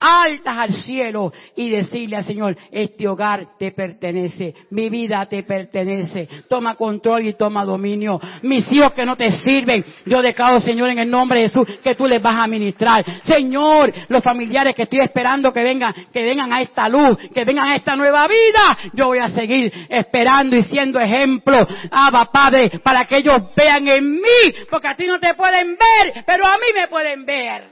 [0.00, 6.26] altas al cielo y decirle al Señor, este hogar te pertenece, mi vida te pertenece,
[6.48, 8.18] toma control y toma dominio.
[8.42, 11.94] Mis hijos que no te sirven, yo declaro, Señor, en el nombre de Jesús, que
[11.94, 13.04] tú les vas a ministrar.
[13.24, 17.68] Señor, los familiares que estoy esperando que vengan, que vengan a esta luz, que vengan
[17.68, 21.58] a esta nueva vida, yo voy a seguir esperando y siendo ejemplo,
[21.90, 26.24] Abba Padre, para que ellos vean en mí, porque a ti no te pueden ver,
[26.24, 27.69] pero a mí me pueden ver.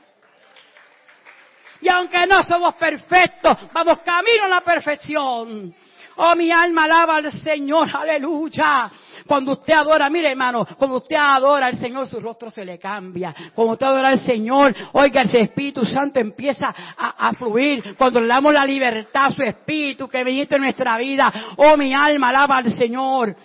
[1.81, 5.75] Y aunque no somos perfectos, vamos camino a la perfección.
[6.21, 8.91] Oh, mi alma alaba al Señor, aleluya.
[9.25, 13.33] Cuando usted adora, mire hermano, cuando usted adora al Señor, su rostro se le cambia.
[13.55, 17.95] Cuando usted adora al Señor, oiga, el Espíritu Santo empieza a, fluir.
[17.97, 21.95] Cuando le damos la libertad a su Espíritu que viene en nuestra vida, oh, mi
[21.95, 23.37] alma alaba al Señor.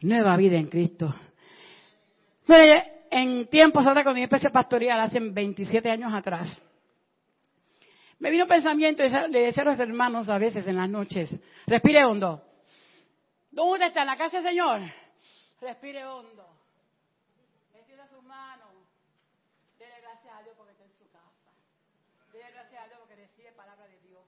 [0.00, 1.14] Nueva vida en Cristo.
[3.10, 6.48] En tiempos atrás, cuando yo empecé pastorear, hace 27 años atrás,
[8.22, 11.28] me vino pensamiento de decir a los hermanos a veces en las noches,
[11.66, 12.40] respire hondo.
[13.50, 14.02] ¿Dónde está?
[14.02, 14.80] ¿En la casa Señor?
[15.60, 16.46] Respire hondo.
[17.74, 18.70] Extienda sus manos.
[19.76, 21.50] Dele gracias a Dios porque está en su casa.
[22.32, 24.22] Dele gracias a Dios porque recibe palabra de Dios.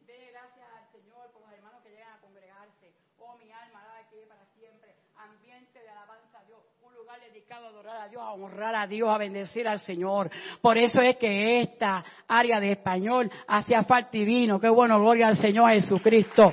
[0.00, 2.92] Dele gracias al Señor por los hermanos que llegan a congregarse.
[3.18, 4.94] Oh, mi alma, alaba que para siempre.
[5.16, 6.60] Ambiente de alabanza a Dios
[6.94, 10.30] lugar dedicado a adorar a Dios, a honrar a Dios, a bendecir al Señor.
[10.60, 14.60] Por eso es que esta área de español hacía falta y vino.
[14.60, 16.52] Qué bueno, gloria al Señor Jesucristo.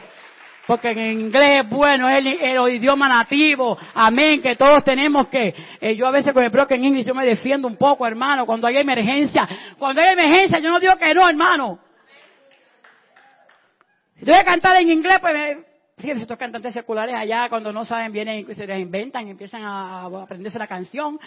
[0.65, 3.78] Porque en inglés, bueno, es el, idioma nativo.
[3.93, 5.54] Amén, que todos tenemos que...
[5.82, 8.67] Eh, yo a veces con el broken English yo me defiendo un poco, hermano, cuando
[8.67, 9.47] hay emergencia.
[9.78, 11.88] Cuando hay emergencia, yo no digo que no, hermano.
[14.19, 17.73] Si yo voy a cantar en inglés, pues me, Sí, estos cantantes seculares allá cuando
[17.73, 21.19] no saben vienen y se les inventan empiezan a aprenderse la canción.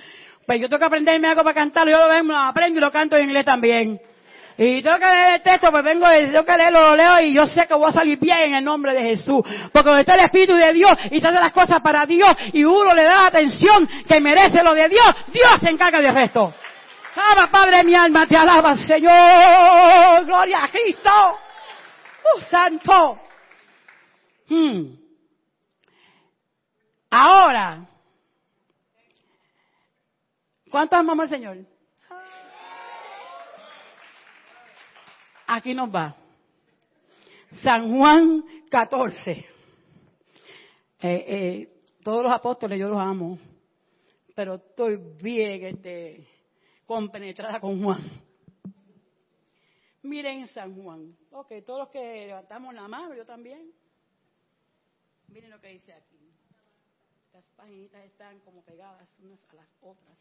[0.46, 3.14] Pues yo tengo que aprenderme algo para cantarlo, yo lo, vengo, aprendo y lo canto
[3.16, 4.00] en inglés también.
[4.56, 7.46] Y tengo que leer el texto, pues vengo, tengo que leerlo, lo leo y yo
[7.46, 9.42] sé que voy a salir bien en el nombre de Jesús.
[9.70, 12.64] Porque donde está el Espíritu de Dios y se hace las cosas para Dios y
[12.64, 16.54] uno le da la atención que merece lo de Dios, Dios se encarga del resto.
[17.14, 20.24] Ama, Padre, mi alma te alaba, Señor.
[20.24, 21.10] Gloria a Cristo.
[22.22, 23.20] ¡Uh, santo!
[24.48, 24.94] Hmm.
[27.10, 27.86] Ahora,
[30.70, 31.58] ¿cuántos amamos al Señor?
[35.46, 36.16] Aquí nos va.
[37.62, 39.30] San Juan 14.
[39.30, 39.46] Eh,
[41.02, 41.68] eh,
[42.02, 43.38] todos los apóstoles yo los amo,
[44.34, 46.26] pero estoy bien este,
[46.86, 48.00] compenetrada con Juan.
[50.02, 51.16] Miren San Juan.
[51.30, 53.72] Ok, todos los que levantamos la mano, yo también.
[55.28, 56.32] Miren lo que dice aquí.
[57.32, 60.18] Las páginas están como pegadas unas a las otras.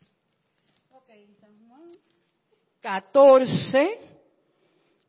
[0.91, 1.91] Ok, San Juan
[2.82, 4.00] 14,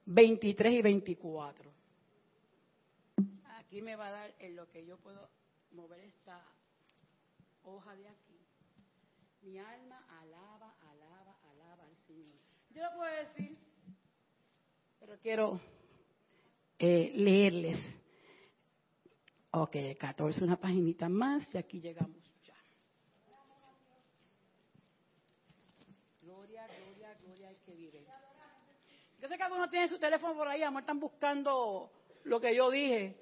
[0.04, 1.72] 23 y 24.
[3.58, 5.30] Aquí me va a dar en lo que yo puedo
[5.70, 6.44] mover esta
[7.62, 8.38] hoja de aquí.
[9.40, 12.38] Mi alma alaba, alaba, alaba al Señor.
[12.70, 13.58] Yo puedo decir,
[15.02, 15.60] pero quiero
[16.78, 17.78] eh, leerles
[19.54, 22.54] Ok, 14, una paginita más y aquí llegamos ya.
[26.22, 28.06] Gloria, gloria, gloria al que vive.
[29.20, 31.92] Yo sé que algunos tienen su teléfono por ahí, amor, están buscando
[32.24, 33.14] lo que yo dije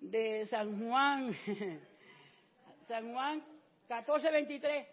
[0.00, 1.36] de San Juan.
[2.88, 3.36] San Juan
[3.88, 4.86] 1423.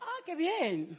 [0.00, 0.98] Ah, qué bien.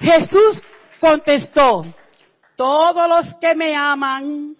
[0.00, 0.62] Jesús
[1.00, 1.84] contestó,
[2.56, 4.56] todos los que me aman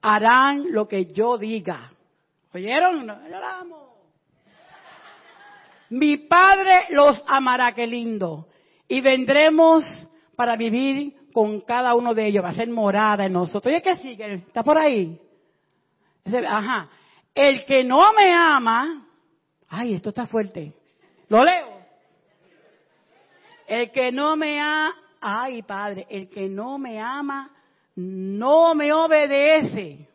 [0.00, 1.90] harán lo que yo diga.
[2.52, 3.06] ¿Oyeron?
[5.90, 8.48] Mi Padre los amará, qué lindo.
[8.88, 9.84] Y vendremos
[10.36, 13.72] para vivir con cada uno de ellos, va a ser morada en nosotros.
[13.72, 14.34] Oye, ¿qué sigue?
[14.34, 15.20] ¿Está por ahí?
[16.46, 16.88] Ajá.
[17.34, 19.06] el que no me ama,
[19.68, 20.72] ay, esto está fuerte,
[21.28, 21.76] lo leo.
[23.66, 27.50] El que no me ama, ay Padre, el que no me ama,
[27.96, 30.08] no me obedece.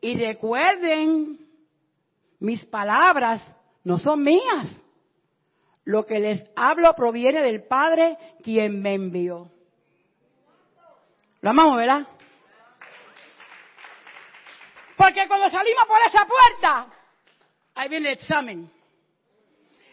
[0.00, 1.38] Y recuerden,
[2.40, 3.42] mis palabras
[3.84, 4.68] no son mías.
[5.84, 9.50] Lo que les hablo proviene del Padre quien me envió.
[11.40, 12.06] Lo amamos, ¿verdad?
[14.96, 16.86] Porque cuando salimos por esa puerta,
[17.74, 18.77] ahí viene el examen.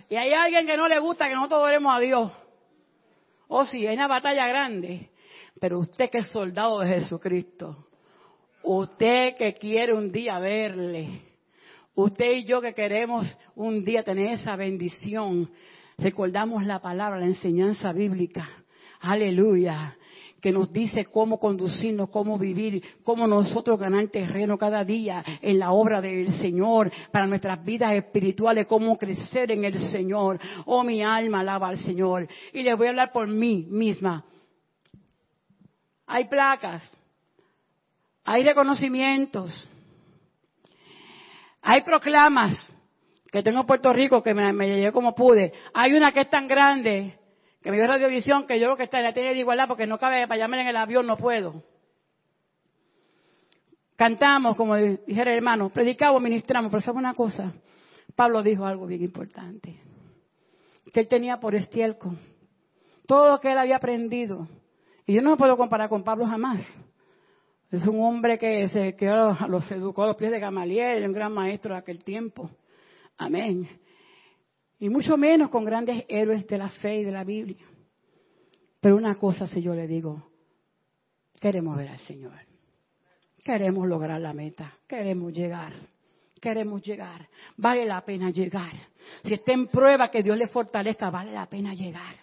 [0.10, 2.32] Y hay alguien que no le gusta que nosotros oremos a Dios.
[3.47, 5.10] Oh, sí, hay una batalla grande.
[5.60, 7.86] Pero usted que es soldado de Jesucristo,
[8.64, 11.22] usted que quiere un día verle,
[11.93, 13.26] usted y yo que queremos
[13.56, 15.49] un día tener esa bendición,
[15.97, 18.49] recordamos la palabra, la enseñanza bíblica.
[18.99, 19.95] Aleluya
[20.45, 25.71] que nos dice cómo conducirnos, cómo vivir, cómo nosotros ganar terreno cada día en la
[25.71, 30.39] obra del Señor, para nuestras vidas espirituales, cómo crecer en el Señor.
[30.67, 32.27] Oh, mi alma alaba al Señor.
[32.53, 34.23] Y les voy a hablar por mí misma.
[36.05, 36.95] Hay placas,
[38.23, 39.67] hay reconocimientos,
[41.59, 42.71] hay proclamas
[43.31, 45.53] que tengo en Puerto Rico que me, me llevé como pude.
[45.73, 47.17] Hay una que es tan grande
[47.66, 49.88] que me dio radiovisión, que yo creo que está en la tiene de igualdad porque
[49.88, 51.63] no cabe para llamarme en el avión, no puedo.
[53.95, 57.55] Cantamos, como dijera el hermano, predicamos, ministramos, pero ¿sabe una cosa?
[58.16, 59.80] Pablo dijo algo bien importante,
[60.93, 62.13] que él tenía por estielco
[63.07, 64.47] todo lo que él había aprendido.
[65.07, 66.63] Y yo no me puedo comparar con Pablo jamás.
[67.72, 71.34] Es un hombre que se que los educó a los pies de Gamaliel, un gran
[71.34, 72.47] maestro de aquel tiempo.
[73.18, 73.68] Amén
[74.86, 77.65] y mucho menos con grandes héroes de la fe y de la Biblia.
[78.79, 80.29] Pero una cosa si yo le digo,
[81.41, 82.33] queremos ver al Señor,
[83.43, 85.73] queremos lograr la meta, queremos llegar,
[86.39, 87.27] queremos llegar,
[87.57, 88.73] vale la pena llegar.
[89.23, 92.17] Si está en prueba que Dios le fortalezca, vale la pena llegar.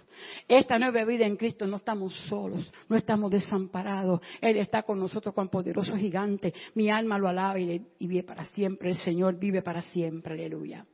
[0.47, 4.21] Esta nueva vida en Cristo no estamos solos, no estamos desamparados.
[4.41, 6.55] Él está con nosotros con poderoso gigante.
[6.77, 8.91] Mi alma lo alaba y, y vive para siempre.
[8.91, 10.35] El Señor vive para siempre.
[10.35, 10.87] Aleluya.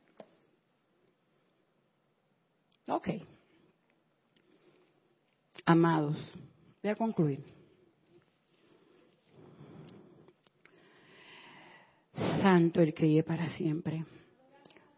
[2.89, 3.09] Ok.
[5.65, 6.17] Amados,
[6.81, 7.43] voy a concluir.
[12.41, 14.05] Santo el que para siempre.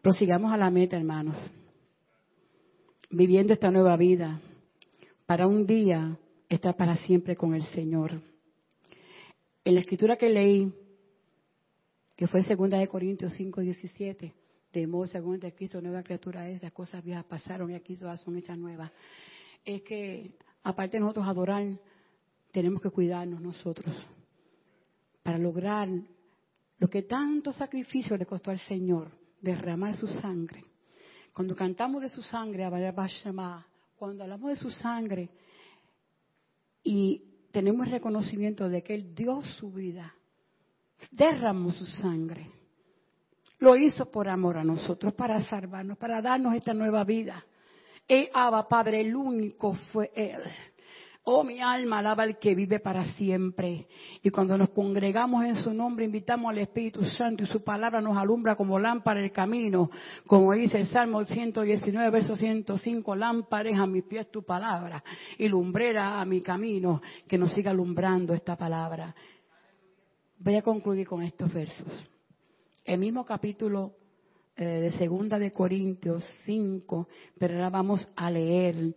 [0.00, 1.36] Prosigamos a la meta, hermanos.
[3.10, 4.40] Viviendo esta nueva vida
[5.26, 6.18] para un día
[6.48, 8.22] estar para siempre con el Señor.
[9.64, 10.72] En la escritura que leí,
[12.16, 14.32] que fue segunda de Corintios 5, 17,
[14.72, 18.20] de modo según de Cristo, nueva criatura es, las cosas viejas pasaron y aquí todas
[18.20, 18.90] son hechas nuevas.
[19.64, 21.66] Es que, aparte de nosotros adorar,
[22.50, 23.94] tenemos que cuidarnos nosotros
[25.22, 25.88] para lograr
[26.78, 30.64] lo que tanto sacrificio le costó al Señor, derramar su sangre.
[31.32, 32.64] Cuando cantamos de su sangre,
[33.96, 35.30] cuando hablamos de su sangre
[36.82, 40.14] y tenemos el reconocimiento de que Él dio su vida,
[41.10, 42.61] derramó su sangre
[43.62, 47.44] lo hizo por amor a nosotros, para salvarnos, para darnos esta nueva vida.
[48.08, 50.40] Y Abba, Padre, el único fue Él.
[51.22, 53.86] Oh, mi alma alaba al que vive para siempre.
[54.20, 58.16] Y cuando nos congregamos en su nombre, invitamos al Espíritu Santo y su palabra nos
[58.16, 59.88] alumbra como lámpara el camino.
[60.26, 65.04] Como dice el Salmo 119, verso 105, lámparas a mis pies tu palabra
[65.38, 69.14] y lumbrera a mi camino, que nos siga alumbrando esta palabra.
[70.40, 72.11] Voy a concluir con estos versos
[72.84, 73.94] el mismo capítulo
[74.56, 77.08] eh, de segunda de Corintios 5,
[77.38, 78.94] pero ahora vamos a leer,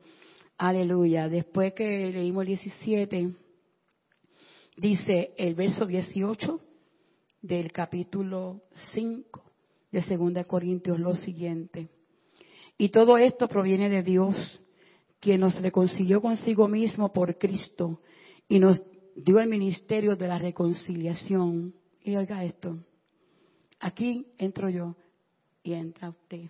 [0.58, 3.34] aleluya, después que leímos el 17,
[4.78, 6.60] dice el verso 18
[7.42, 8.64] del capítulo
[8.94, 9.44] 5
[9.92, 11.90] de segunda de Corintios lo siguiente.
[12.78, 14.36] Y todo esto proviene de Dios,
[15.20, 18.00] quien nos reconcilió consigo mismo por Cristo
[18.50, 18.84] y nos
[19.16, 21.74] dio el ministerio de la reconciliación.
[22.04, 22.78] Y oiga esto
[23.80, 24.96] Aquí entro yo
[25.64, 26.50] y entra usted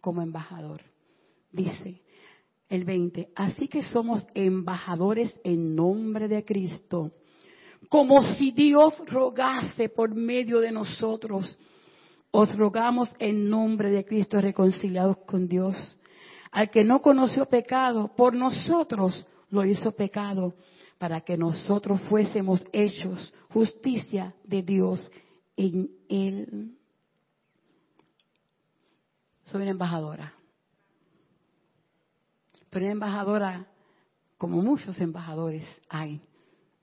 [0.00, 0.82] como embajador.
[1.52, 2.00] Dice
[2.68, 7.10] el 20, así que somos embajadores en nombre de Cristo,
[7.88, 11.56] como si Dios rogase por medio de nosotros.
[12.30, 15.74] Os rogamos en nombre de Cristo reconciliados con Dios.
[16.52, 20.54] Al que no conoció pecado, por nosotros lo hizo pecado,
[20.98, 25.10] para que nosotros fuésemos hechos justicia de Dios
[25.56, 26.76] en Él.
[29.44, 30.34] Soy una embajadora.
[32.70, 33.66] Pero una embajadora,
[34.38, 36.20] como muchos embajadores hay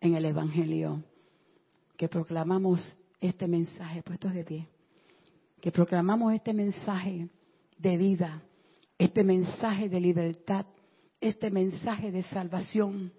[0.01, 1.03] en el Evangelio,
[1.95, 2.82] que proclamamos
[3.20, 4.68] este mensaje, puestos de pie,
[5.61, 7.30] que proclamamos este mensaje
[7.78, 8.43] de vida,
[8.97, 10.65] este mensaje de libertad,
[11.20, 13.11] este mensaje de salvación.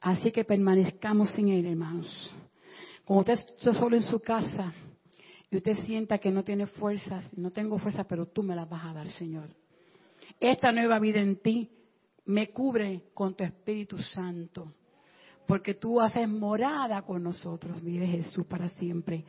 [0.00, 2.32] Así que permanezcamos en él, hermanos.
[3.06, 4.72] Como usted está solo en su casa
[5.48, 8.84] y usted sienta que no tiene fuerzas, no tengo fuerzas, pero tú me las vas
[8.84, 9.48] a dar, Señor.
[10.40, 11.70] Esta nueva vida en ti
[12.24, 14.72] me cubre con tu Espíritu Santo,
[15.46, 19.24] porque tú haces morada con nosotros, mire Jesús, para siempre.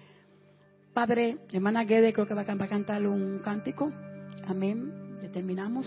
[0.92, 3.94] Padre, hermana Guede creo que va a cantar un cántico.
[4.48, 5.20] Amén.
[5.22, 5.86] Determinamos.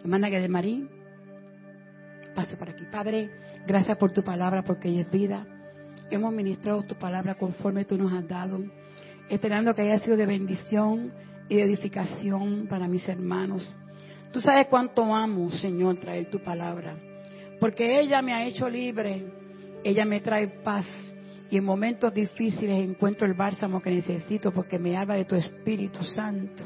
[0.00, 0.88] Hermana Guede Marí,
[2.34, 2.84] pase por aquí.
[2.90, 3.30] Padre,
[3.68, 5.53] gracias por tu palabra, porque ella es vida.
[6.14, 8.60] Hemos ministrado tu palabra conforme tú nos has dado,
[9.28, 11.12] esperando que haya sido de bendición
[11.48, 13.74] y de edificación para mis hermanos.
[14.32, 16.96] Tú sabes cuánto amo, Señor, traer tu palabra,
[17.58, 19.24] porque ella me ha hecho libre,
[19.82, 20.86] ella me trae paz
[21.50, 26.04] y en momentos difíciles encuentro el bálsamo que necesito porque me habla de tu Espíritu
[26.04, 26.62] Santo.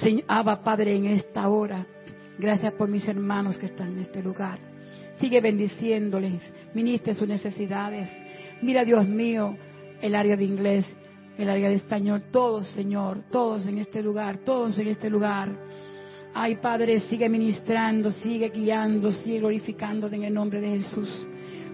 [0.00, 1.84] Señor, Abba Padre, en esta hora,
[2.38, 4.60] gracias por mis hermanos que están en este lugar.
[5.18, 6.40] Sigue bendiciéndoles,
[6.72, 8.08] ministre sus necesidades.
[8.64, 9.54] Mira, Dios mío,
[10.00, 10.86] el área de inglés,
[11.36, 15.54] el área de español, todos, Señor, todos en este lugar, todos en este lugar.
[16.32, 21.28] Ay, Padre, sigue ministrando, sigue guiando, sigue glorificándote en el nombre de Jesús,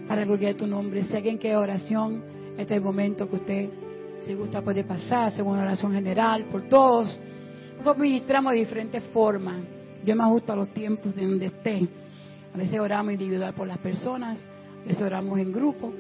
[0.09, 1.07] para gloria de tu nombre.
[1.15, 2.25] Alguien que oración,
[2.59, 3.71] este es el momento que usted,
[4.27, 7.21] si gusta, puede pasar, según una oración general, por todos.
[7.79, 9.63] Nosotros ministramos de diferentes formas.
[10.05, 11.89] Yo me ajusto a los tiempos de donde esté.
[12.53, 14.41] A veces oramos individual por las personas,
[14.83, 15.93] a veces oramos en grupo.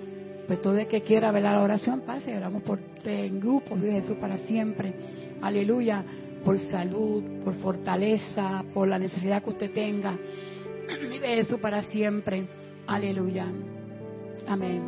[0.50, 4.16] Pues todo el que quiera ver la oración, pase, oramos por en grupo, vive Jesús
[4.16, 4.92] para siempre.
[5.40, 6.04] Aleluya,
[6.44, 10.18] por salud, por fortaleza, por la necesidad que usted tenga.
[11.08, 12.48] Vive Jesús para siempre.
[12.88, 13.46] Aleluya.
[14.48, 14.82] Amén.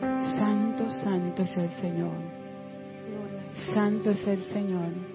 [0.00, 2.14] Santo, santo es el Señor.
[3.74, 5.07] Santo es el Señor.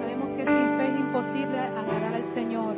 [0.00, 2.76] Sabemos que sin fe es imposible agradar al Señor.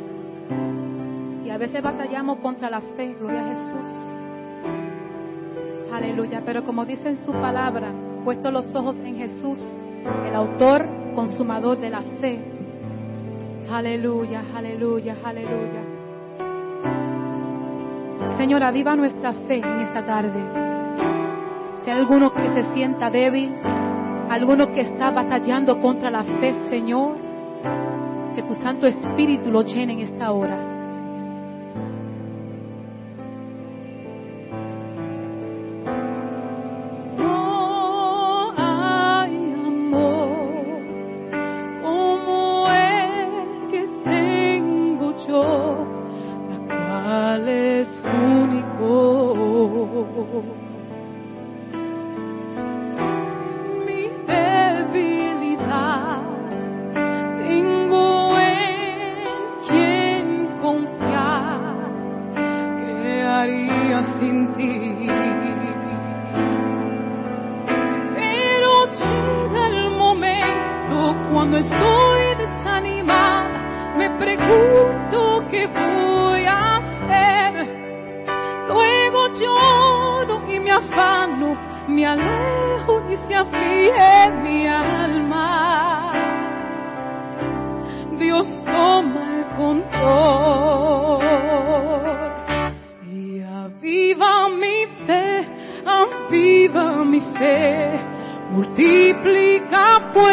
[1.45, 4.07] Y a veces batallamos contra la fe, gloria a Jesús.
[5.93, 6.41] Aleluya.
[6.45, 9.59] Pero como dice en su palabra, puesto los ojos en Jesús,
[10.27, 10.85] el autor,
[11.15, 12.39] consumador de la fe.
[13.71, 15.97] Aleluya, aleluya, aleluya.
[18.37, 20.39] Señor, aviva nuestra fe en esta tarde.
[21.83, 23.55] Si hay alguno que se sienta débil,
[24.29, 27.17] alguno que está batallando contra la fe, Señor,
[28.35, 30.66] que tu Santo Espíritu lo llene en esta hora.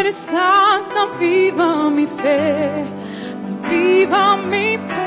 [0.07, 2.85] Aviva mi fe,
[3.63, 5.05] aviva mi fe.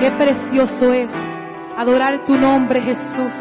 [0.00, 1.10] Qué precioso es
[1.76, 3.34] adorar tu nombre, Jesús,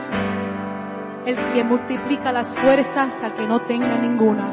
[1.25, 4.51] el que multiplica las fuerzas al que no tenga ninguna.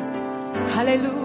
[0.77, 1.22] Aleluya.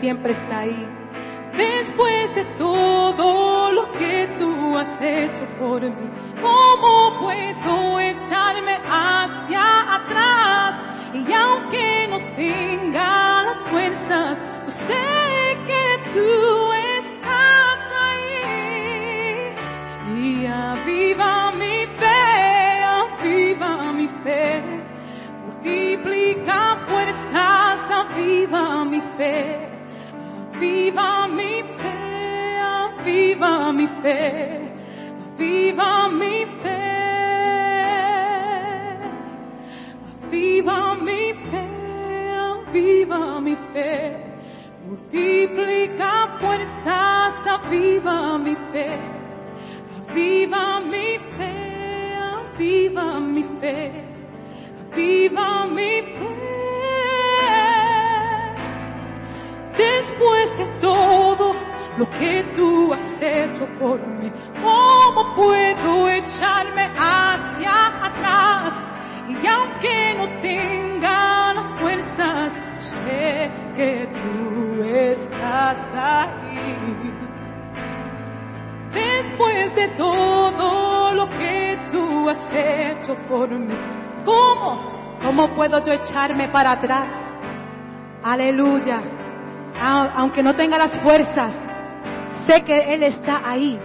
[0.00, 0.86] Siempre está ahí.
[1.56, 6.10] Después de todo lo que tú has hecho por mí,
[30.58, 31.98] Aviva mi fe,
[32.58, 34.70] aviva mi fe.
[35.38, 36.80] Aviva mi fe.
[40.24, 41.64] Aviva mi fe,
[42.48, 44.16] aviva mi fe.
[44.84, 48.98] Multiplica fuerzas, aviva mi fe.
[50.08, 51.54] Aviva mi fe,
[52.34, 53.78] aviva mi fe.
[54.90, 56.47] Aviva mi fe.
[59.78, 61.54] Después de todo
[61.98, 64.28] lo que tú has hecho por mí,
[64.60, 68.74] ¿cómo puedo echarme hacia atrás?
[69.28, 77.12] Y aunque no tenga las fuerzas, sé que tú estás ahí.
[78.92, 83.76] Después de todo lo que tú has hecho por mí,
[84.24, 85.18] ¿cómo?
[85.22, 87.06] ¿Cómo puedo yo echarme para atrás?
[88.24, 89.17] Aleluya.
[89.80, 91.52] Aunque no tenga las fuerzas,
[92.46, 93.78] sé que Él está ahí.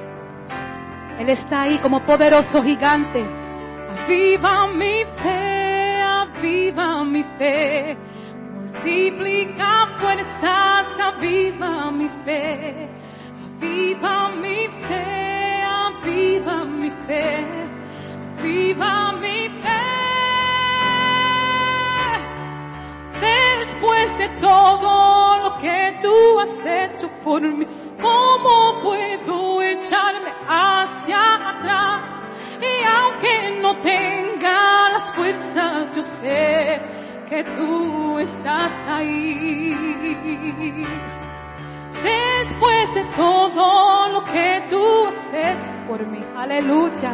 [1.19, 3.23] Él está ahí como poderoso gigante.
[4.03, 7.95] Aviva mi fe, aviva mi fe.
[8.73, 12.89] Multiplica fuerzas, aviva mi fe.
[13.57, 17.45] Aviva mi fe, aviva mi fe.
[18.39, 19.82] Aviva mi fe.
[23.23, 27.65] Después de todo lo que tú has hecho por mí,
[28.01, 32.01] ¿cómo puedo echarme hacia atrás?
[32.59, 36.81] Y aunque no tenga las fuerzas, yo sé
[37.29, 39.75] que tú estás ahí.
[42.03, 47.13] Después de todo lo que tú has hecho por mí, aleluya.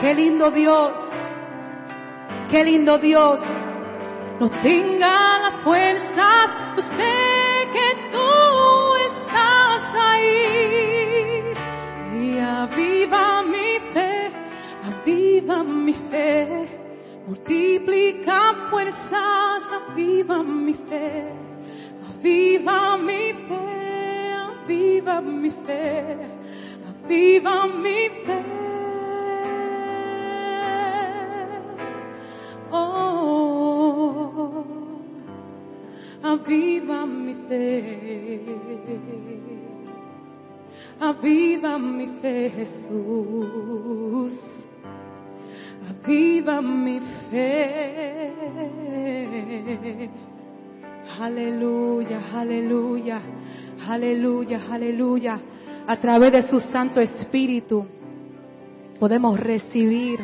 [0.00, 0.92] Qué lindo Dios,
[2.50, 3.40] qué lindo Dios
[4.40, 6.35] no tenga las fuerzas,
[41.00, 44.32] aviva mi fe, Jesús,
[45.88, 47.70] aviva mi fe.
[51.18, 53.20] Aleluya, aleluya,
[53.88, 55.40] aleluya, aleluya.
[55.86, 57.86] A través de su Santo Espíritu
[58.98, 60.20] podemos recibir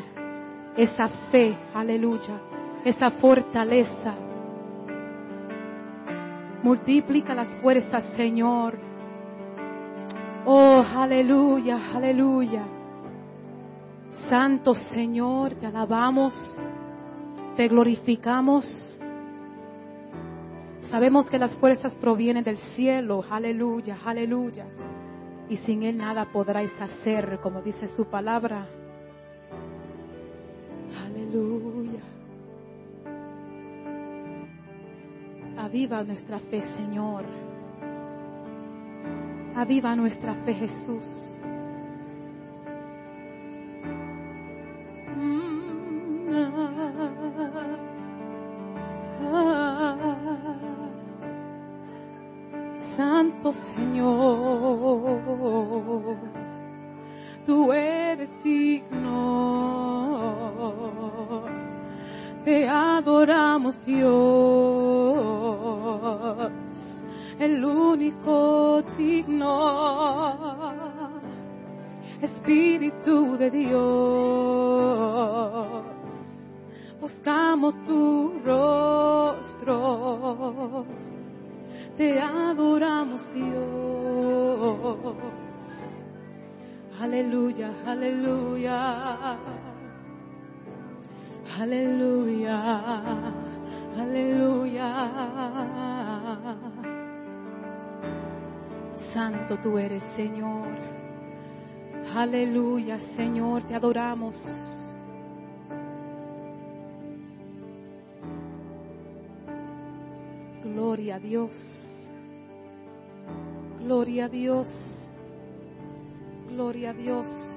[0.77, 2.41] esa fe, aleluya,
[2.85, 4.14] esa fortaleza.
[6.62, 8.91] Multiplica las fuerzas, Señor.
[10.45, 12.64] Oh, aleluya, aleluya.
[14.28, 16.34] Santo Señor, te alabamos,
[17.57, 18.64] te glorificamos.
[20.90, 24.66] Sabemos que las fuerzas provienen del cielo, aleluya, aleluya.
[25.49, 28.66] Y sin Él nada podráis hacer, como dice su palabra.
[31.07, 32.01] Aleluya.
[35.57, 37.41] Aviva nuestra fe, Señor.
[39.55, 41.05] Ah, Aviva nuestra fe, Jesús.
[52.97, 55.09] Santo Señor,
[57.47, 59.03] tú eres digno,
[62.45, 64.93] te adoramos Dios
[67.43, 70.72] el único digno.
[72.20, 73.82] Espíritu de Dios,
[77.01, 79.66] buscamos tu rostro,
[81.97, 84.97] te adoramos Dios.
[87.01, 89.36] Aleluya, aleluya,
[91.59, 92.57] aleluya,
[93.99, 94.93] aleluya.
[99.13, 100.69] Santo tú eres, Señor.
[102.15, 104.37] Aleluya, Señor, te adoramos.
[110.65, 111.53] Gloria a Dios.
[113.81, 114.69] Gloria a Dios.
[116.49, 117.52] Gloria a Dios.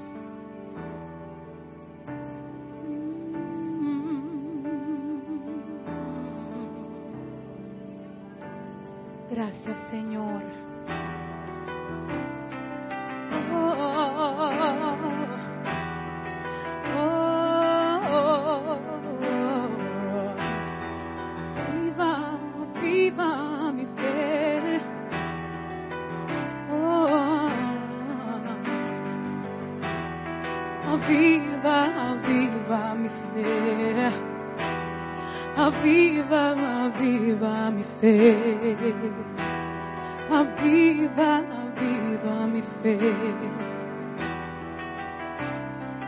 [40.28, 41.44] Viva,
[41.78, 42.98] viva mi fe.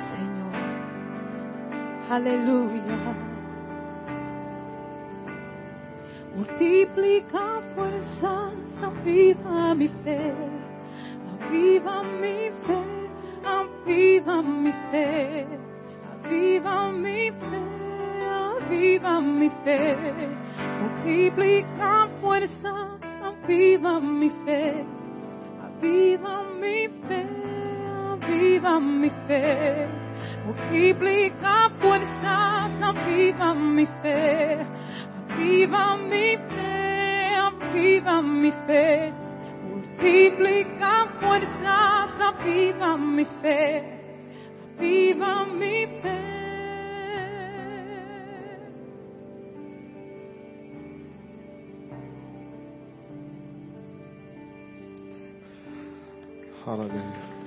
[0.10, 0.56] Señor,
[2.10, 2.98] aleluya.
[6.36, 10.34] Multiplica fuerzas, aviva mi fe,
[11.34, 12.82] aviva mi fe,
[13.46, 15.46] aviva mi fe,
[16.14, 17.62] aviva mi fe,
[18.58, 19.96] aviva mi fe.
[20.82, 22.97] Multiplica fuerzas,
[23.48, 24.86] aviva mi fe,
[25.64, 27.24] aviva mi fe,
[28.12, 29.88] aviva mi fe.
[30.46, 34.66] Multiplica fuerzas, aviva mi fe.
[35.30, 39.14] Aviva mi fe, aviva mi fe,
[39.64, 43.84] multiplica fuerzas, aviva mi fe,
[44.78, 45.77] aviva mi fe.
[56.68, 57.38] Aleluya.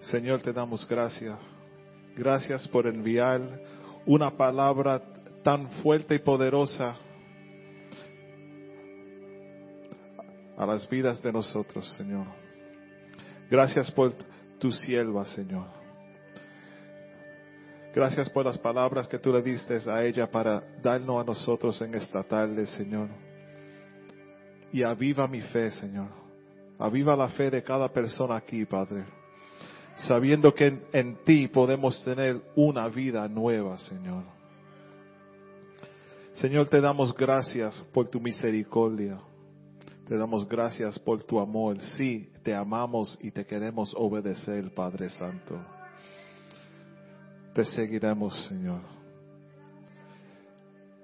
[0.00, 1.38] Señor, te damos gracias.
[2.16, 3.40] Gracias por enviar
[4.04, 5.00] una palabra
[5.44, 6.96] tan fuerte y poderosa
[10.56, 12.26] a las vidas de nosotros, Señor.
[13.48, 14.12] Gracias por
[14.58, 15.66] tu sierva, Señor.
[17.94, 21.94] Gracias por las palabras que tú le diste a ella para darnos a nosotros en
[21.94, 23.08] esta tarde, Señor.
[24.70, 26.08] Y aviva mi fe, Señor.
[26.78, 29.04] Aviva la fe de cada persona aquí, Padre.
[29.96, 34.24] Sabiendo que en, en, ti podemos tener una vida nueva, Señor.
[36.34, 39.18] Señor, te damos gracias por tu misericordia.
[40.08, 41.80] Te damos gracias por tu amor.
[41.96, 45.58] Sí, te amamos y te queremos obedecer, Padre Santo.
[47.52, 48.96] Te seguiremos, Señor.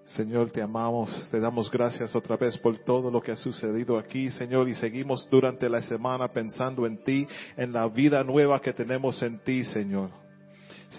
[0.04, 4.28] Señor, te amamos, te damos gracias otra vez por todo lo que ha sucedido aquí,
[4.30, 7.26] Señor, y seguimos durante la semana pensando en ti,
[7.56, 10.10] en la vida nueva que tenemos en ti, Señor.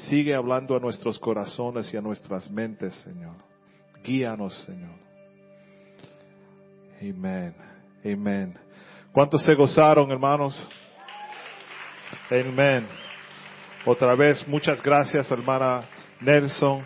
[0.09, 3.35] Sigue hablando a nuestros corazones y a nuestras mentes, Señor.
[4.03, 4.97] Guíanos, Señor.
[6.99, 7.72] Amén.
[8.03, 8.57] Amén.
[9.11, 10.69] ¿Cuántos se gozaron, hermanos?
[12.29, 12.87] Amén.
[13.85, 15.85] Otra vez, muchas gracias, hermana
[16.19, 16.83] Nelson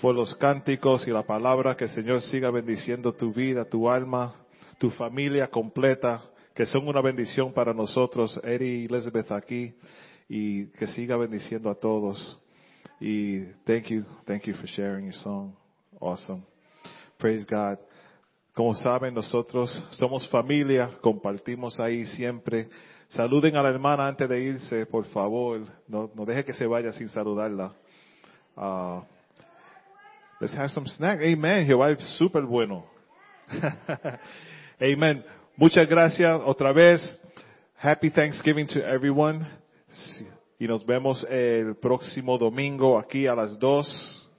[0.00, 4.34] por los cánticos y la palabra, que el Señor siga bendiciendo tu vida, tu alma,
[4.78, 6.22] tu familia completa,
[6.54, 9.74] que son una bendición para nosotros, Eri y Elizabeth aquí,
[10.28, 12.40] y que siga bendiciendo a todos.
[13.00, 15.54] Y thank you, thank you for sharing your song.
[16.00, 16.42] Awesome.
[17.18, 17.78] Praise God.
[18.56, 22.70] Como saben, nosotros somos familia, compartimos ahí siempre.
[23.08, 25.60] Saluden a la hermana antes de irse, por favor.
[25.86, 27.74] No, deje que se vaya sin saludarla.
[28.56, 29.02] Uh,
[30.40, 31.20] Let's have some snack.
[31.20, 31.66] Amen.
[31.66, 32.86] Jehová es súper bueno.
[34.80, 35.22] Amen.
[35.56, 37.02] Muchas gracias otra vez.
[37.76, 39.46] Happy Thanksgiving to everyone.
[40.58, 44.30] Y nos vemos el próximo domingo aquí a las 2,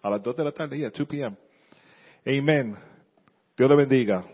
[0.00, 1.36] a las 2 de la tarde, yeah, 2 p.m.
[2.26, 2.91] Amen.
[3.56, 4.24] Dios le bendiga.